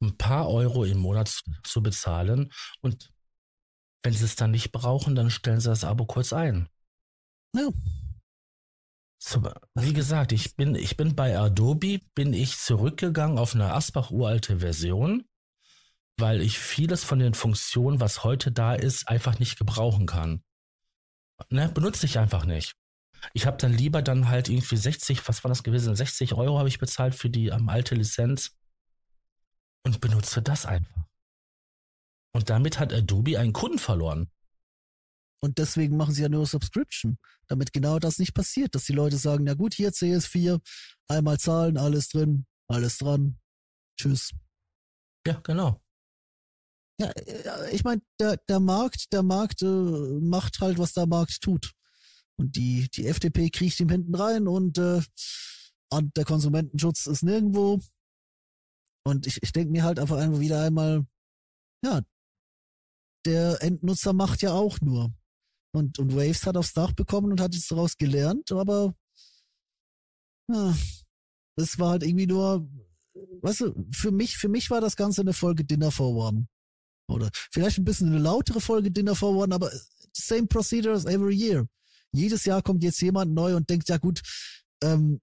[0.00, 2.50] ein paar Euro im Monat zu, zu bezahlen.
[2.80, 3.12] Und
[4.02, 6.68] wenn sie es dann nicht brauchen, dann stellen sie das Abo kurz ein.
[7.54, 7.68] Ja.
[9.22, 9.42] So,
[9.74, 14.60] wie gesagt, ich bin, ich bin bei Adobe, bin ich zurückgegangen auf eine Asbach uralte
[14.60, 15.24] Version
[16.20, 20.42] weil ich vieles von den Funktionen, was heute da ist, einfach nicht gebrauchen kann.
[21.48, 22.74] Ne, benutze ich einfach nicht.
[23.32, 25.94] Ich habe dann lieber dann halt irgendwie 60, was war das gewesen?
[25.94, 28.56] 60 Euro habe ich bezahlt für die ähm, alte Lizenz
[29.84, 31.04] und benutze das einfach.
[32.32, 34.30] Und damit hat Adobe einen Kunden verloren.
[35.42, 39.16] Und deswegen machen sie ja nur Subscription, damit genau das nicht passiert, dass die Leute
[39.16, 40.60] sagen, na gut, hier CS4,
[41.08, 43.38] einmal zahlen, alles drin, alles dran,
[43.98, 44.32] tschüss.
[45.26, 45.80] Ja, genau.
[47.00, 51.40] Ja, äh, ich meine, der, der Markt, der Markt äh, macht halt, was der Markt
[51.40, 51.72] tut.
[52.36, 55.00] Und die, die FDP kriecht ihm hinten rein und äh,
[55.92, 57.80] der Konsumentenschutz ist nirgendwo.
[59.04, 61.06] Und ich, ich denke mir halt einfach einfach wieder einmal,
[61.82, 62.02] ja,
[63.24, 65.12] der Endnutzer macht ja auch nur.
[65.72, 68.94] Und, und Waves hat aufs Dach bekommen und hat jetzt daraus gelernt, aber
[70.48, 70.74] ja,
[71.56, 72.68] es war halt irgendwie nur,
[73.42, 76.48] weißt du, für mich, für mich war das Ganze eine Folge Dinner for One.
[77.10, 79.70] Oder vielleicht ein bisschen eine lautere Folge Dinner for One, aber
[80.12, 81.66] same procedure as every year.
[82.12, 84.20] Jedes Jahr kommt jetzt jemand neu und denkt, ja gut,
[84.82, 85.20] ähm,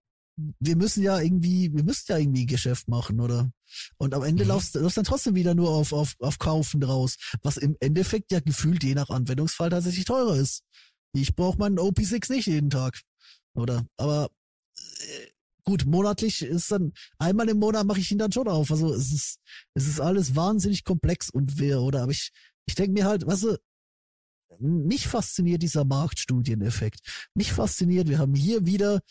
[0.60, 3.52] wir müssen ja irgendwie, wir müssen ja irgendwie Geschäft machen, oder?
[3.98, 4.50] Und am Ende mhm.
[4.50, 8.40] läuft es dann trotzdem wieder nur auf, auf, auf Kaufen raus, was im Endeffekt ja
[8.40, 10.64] gefühlt je nach Anwendungsfall tatsächlich teurer ist.
[11.14, 13.02] Ich brauche meinen OP6 nicht jeden Tag,
[13.56, 13.86] oder?
[13.98, 14.30] Aber
[14.78, 15.28] äh,
[15.68, 18.72] gut, monatlich ist dann, einmal im Monat mache ich ihn dann schon auf.
[18.72, 19.40] Also es ist,
[19.74, 22.04] es ist alles wahnsinnig komplex und wer, oder?
[22.04, 22.32] Aber ich,
[22.66, 23.58] ich denke mir halt, weißt du,
[24.60, 27.02] mich fasziniert dieser Marktstudieneffekt.
[27.36, 29.02] Mich fasziniert, wir haben hier wieder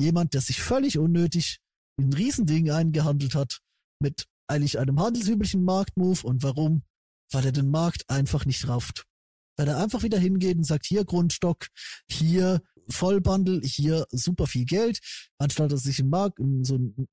[0.00, 1.58] jemand, der sich völlig unnötig
[2.00, 3.60] ein Riesending eingehandelt hat
[4.00, 6.24] mit eigentlich einem handelsüblichen Marktmove.
[6.24, 6.82] Und warum?
[7.30, 9.04] Weil er den Markt einfach nicht rafft.
[9.58, 11.66] Weil er einfach wieder hingeht und sagt, hier Grundstock,
[12.08, 15.00] hier Vollbundle, hier super viel Geld,
[15.38, 17.08] anstatt dass sich ein Markt, so einen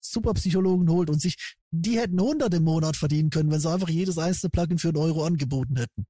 [0.00, 4.18] Superpsychologen holt und sich, die hätten 100 im Monat verdienen können, wenn sie einfach jedes
[4.18, 6.06] einzelne Plugin für einen Euro angeboten hätten.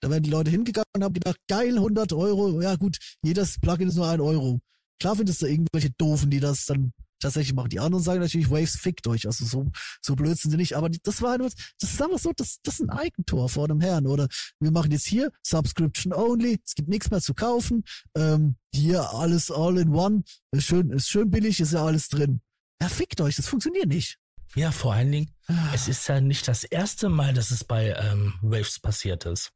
[0.00, 3.88] Da wären die Leute hingegangen und haben gedacht, geil, 100 Euro, ja gut, jedes Plugin
[3.88, 4.60] ist nur ein Euro.
[5.00, 7.70] Klar findest du irgendwelche Doofen, die das dann tatsächlich machen.
[7.70, 9.26] Die anderen sagen natürlich, Waves fickt euch.
[9.26, 9.70] Also so,
[10.02, 10.76] so blöd sind sie nicht.
[10.76, 11.50] Aber das war nur,
[11.80, 14.06] das ist einfach so, das, das ist ein Eigentor vor dem Herrn.
[14.06, 14.28] Oder
[14.60, 16.60] wir machen jetzt hier Subscription only.
[16.64, 17.84] Es gibt nichts mehr zu kaufen.
[18.16, 20.22] Ähm, hier alles all in one.
[20.52, 22.40] Ist schön, ist schön billig, ist ja alles drin.
[22.80, 24.18] Ja, fickt euch, das funktioniert nicht.
[24.54, 25.72] Ja, vor allen Dingen, ah.
[25.74, 29.52] es ist ja nicht das erste Mal, dass es bei ähm, Waves passiert ist.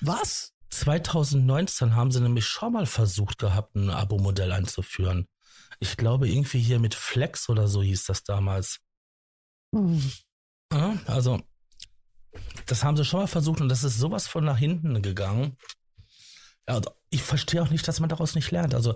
[0.00, 0.52] Was?
[0.70, 5.26] 2019 haben sie nämlich schon mal versucht gehabt, ein Abo-Modell einzuführen.
[5.80, 8.80] Ich glaube, irgendwie hier mit Flex oder so hieß das damals.
[9.74, 10.12] Hm.
[10.72, 11.40] Ja, also,
[12.66, 15.56] das haben sie schon mal versucht und das ist sowas von nach hinten gegangen.
[16.68, 18.74] Ja, also ich verstehe auch nicht, dass man daraus nicht lernt.
[18.74, 18.94] Also,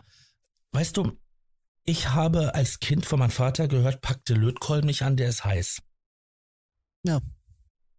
[0.72, 1.18] weißt du,
[1.84, 5.44] ich habe als Kind von meinem Vater gehört, pack den Lötkolben nicht an, der ist
[5.44, 5.82] heiß.
[7.04, 7.20] Ja.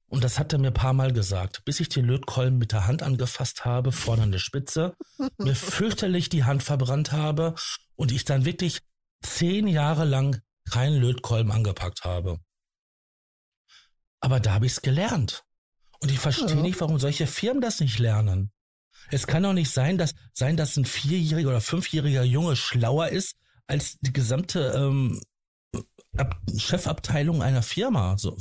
[0.08, 2.86] Und das hat er mir ein paar Mal gesagt, bis ich den Lötkolben mit der
[2.88, 4.95] Hand angefasst habe, vorne an der Spitze,
[5.38, 7.56] mir fürchterlich die Hand verbrannt habe
[7.95, 8.82] und ich dann wirklich
[9.22, 12.39] zehn Jahre lang keinen Lötkolben angepackt habe.
[14.20, 15.43] Aber da habe ich es gelernt.
[16.01, 16.62] Und ich verstehe ja.
[16.62, 18.51] nicht, warum solche Firmen das nicht lernen.
[19.12, 23.36] Es kann doch nicht sein, dass, sein, dass ein vierjähriger oder fünfjähriger Junge schlauer ist
[23.68, 25.22] als die gesamte ähm,
[26.18, 28.18] Ab Chefabteilung einer Firma.
[28.18, 28.38] So,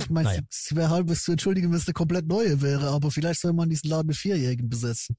[0.00, 0.40] ich meine, naja.
[0.50, 3.52] es wäre halb bis zu entschuldigen, wenn es eine komplett neue wäre, aber vielleicht soll
[3.52, 5.16] man diesen Laden mit Vierjährigen besetzen.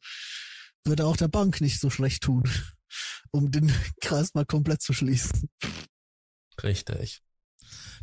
[0.84, 2.44] Würde auch der Bank nicht so schlecht tun,
[3.32, 3.72] um den
[4.02, 5.50] Kreis mal komplett zu schließen.
[6.62, 7.22] Richtig.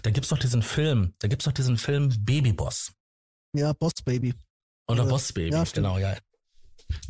[0.02, 2.92] Da gibt's doch diesen Film, da gibt's doch diesen Film Baby Boss.
[3.54, 4.34] Ja, Boss Baby.
[4.88, 6.16] Oder, Oder Boss Baby, ja, genau, ja.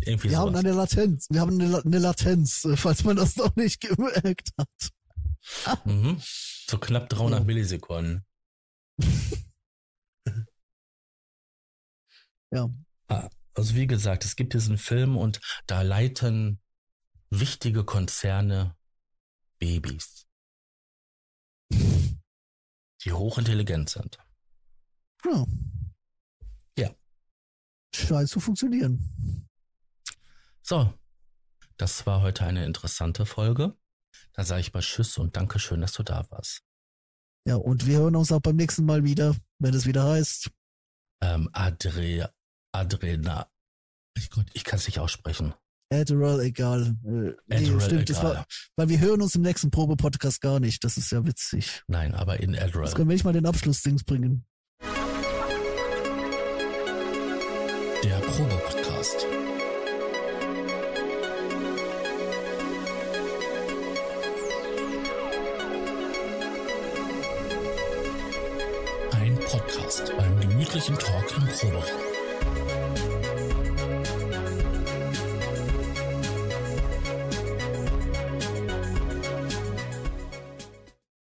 [0.01, 0.47] Irgendwie wir sowas.
[0.47, 5.87] haben eine Latenz, wir haben eine, eine, Latenz, falls man das noch nicht gemerkt hat.
[5.87, 6.21] Mhm.
[6.21, 7.45] So knapp 300 ja.
[7.45, 8.25] Millisekunden.
[12.53, 12.69] Ja.
[13.09, 16.61] Ah, also wie gesagt, es gibt diesen Film und da leiten
[17.31, 18.77] wichtige Konzerne
[19.59, 20.27] Babys,
[21.71, 24.19] die hochintelligent sind.
[25.25, 25.47] Ja.
[26.79, 26.95] Ja.
[27.95, 29.49] Scheint zu funktionieren.
[30.63, 30.93] So,
[31.77, 33.77] das war heute eine interessante Folge.
[34.35, 36.63] Da sage ich mal Tschüss und Dankeschön, dass du da warst.
[37.47, 40.51] Ja, und wir hören uns auch beim nächsten Mal wieder, wenn es wieder heißt.
[41.23, 42.33] Ähm, Adria,
[42.73, 43.49] Adrena.
[44.17, 45.55] Ich, ich kann es nicht aussprechen.
[45.93, 46.97] Adderall, egal.
[47.05, 48.23] Äh, nee, stimmt, egal.
[48.23, 48.47] War,
[48.77, 50.83] weil wir hören uns im nächsten Probe-Podcast gar nicht.
[50.85, 51.83] Das ist ja witzig.
[51.87, 52.85] Nein, aber in Adderall.
[52.85, 54.47] Jetzt können wir nicht mal den Abschlussdings bringen.
[58.05, 59.27] Der Probe-Podcast.
[69.13, 72.12] Ein Podcast beim gemütlichen Talk im Proberaum.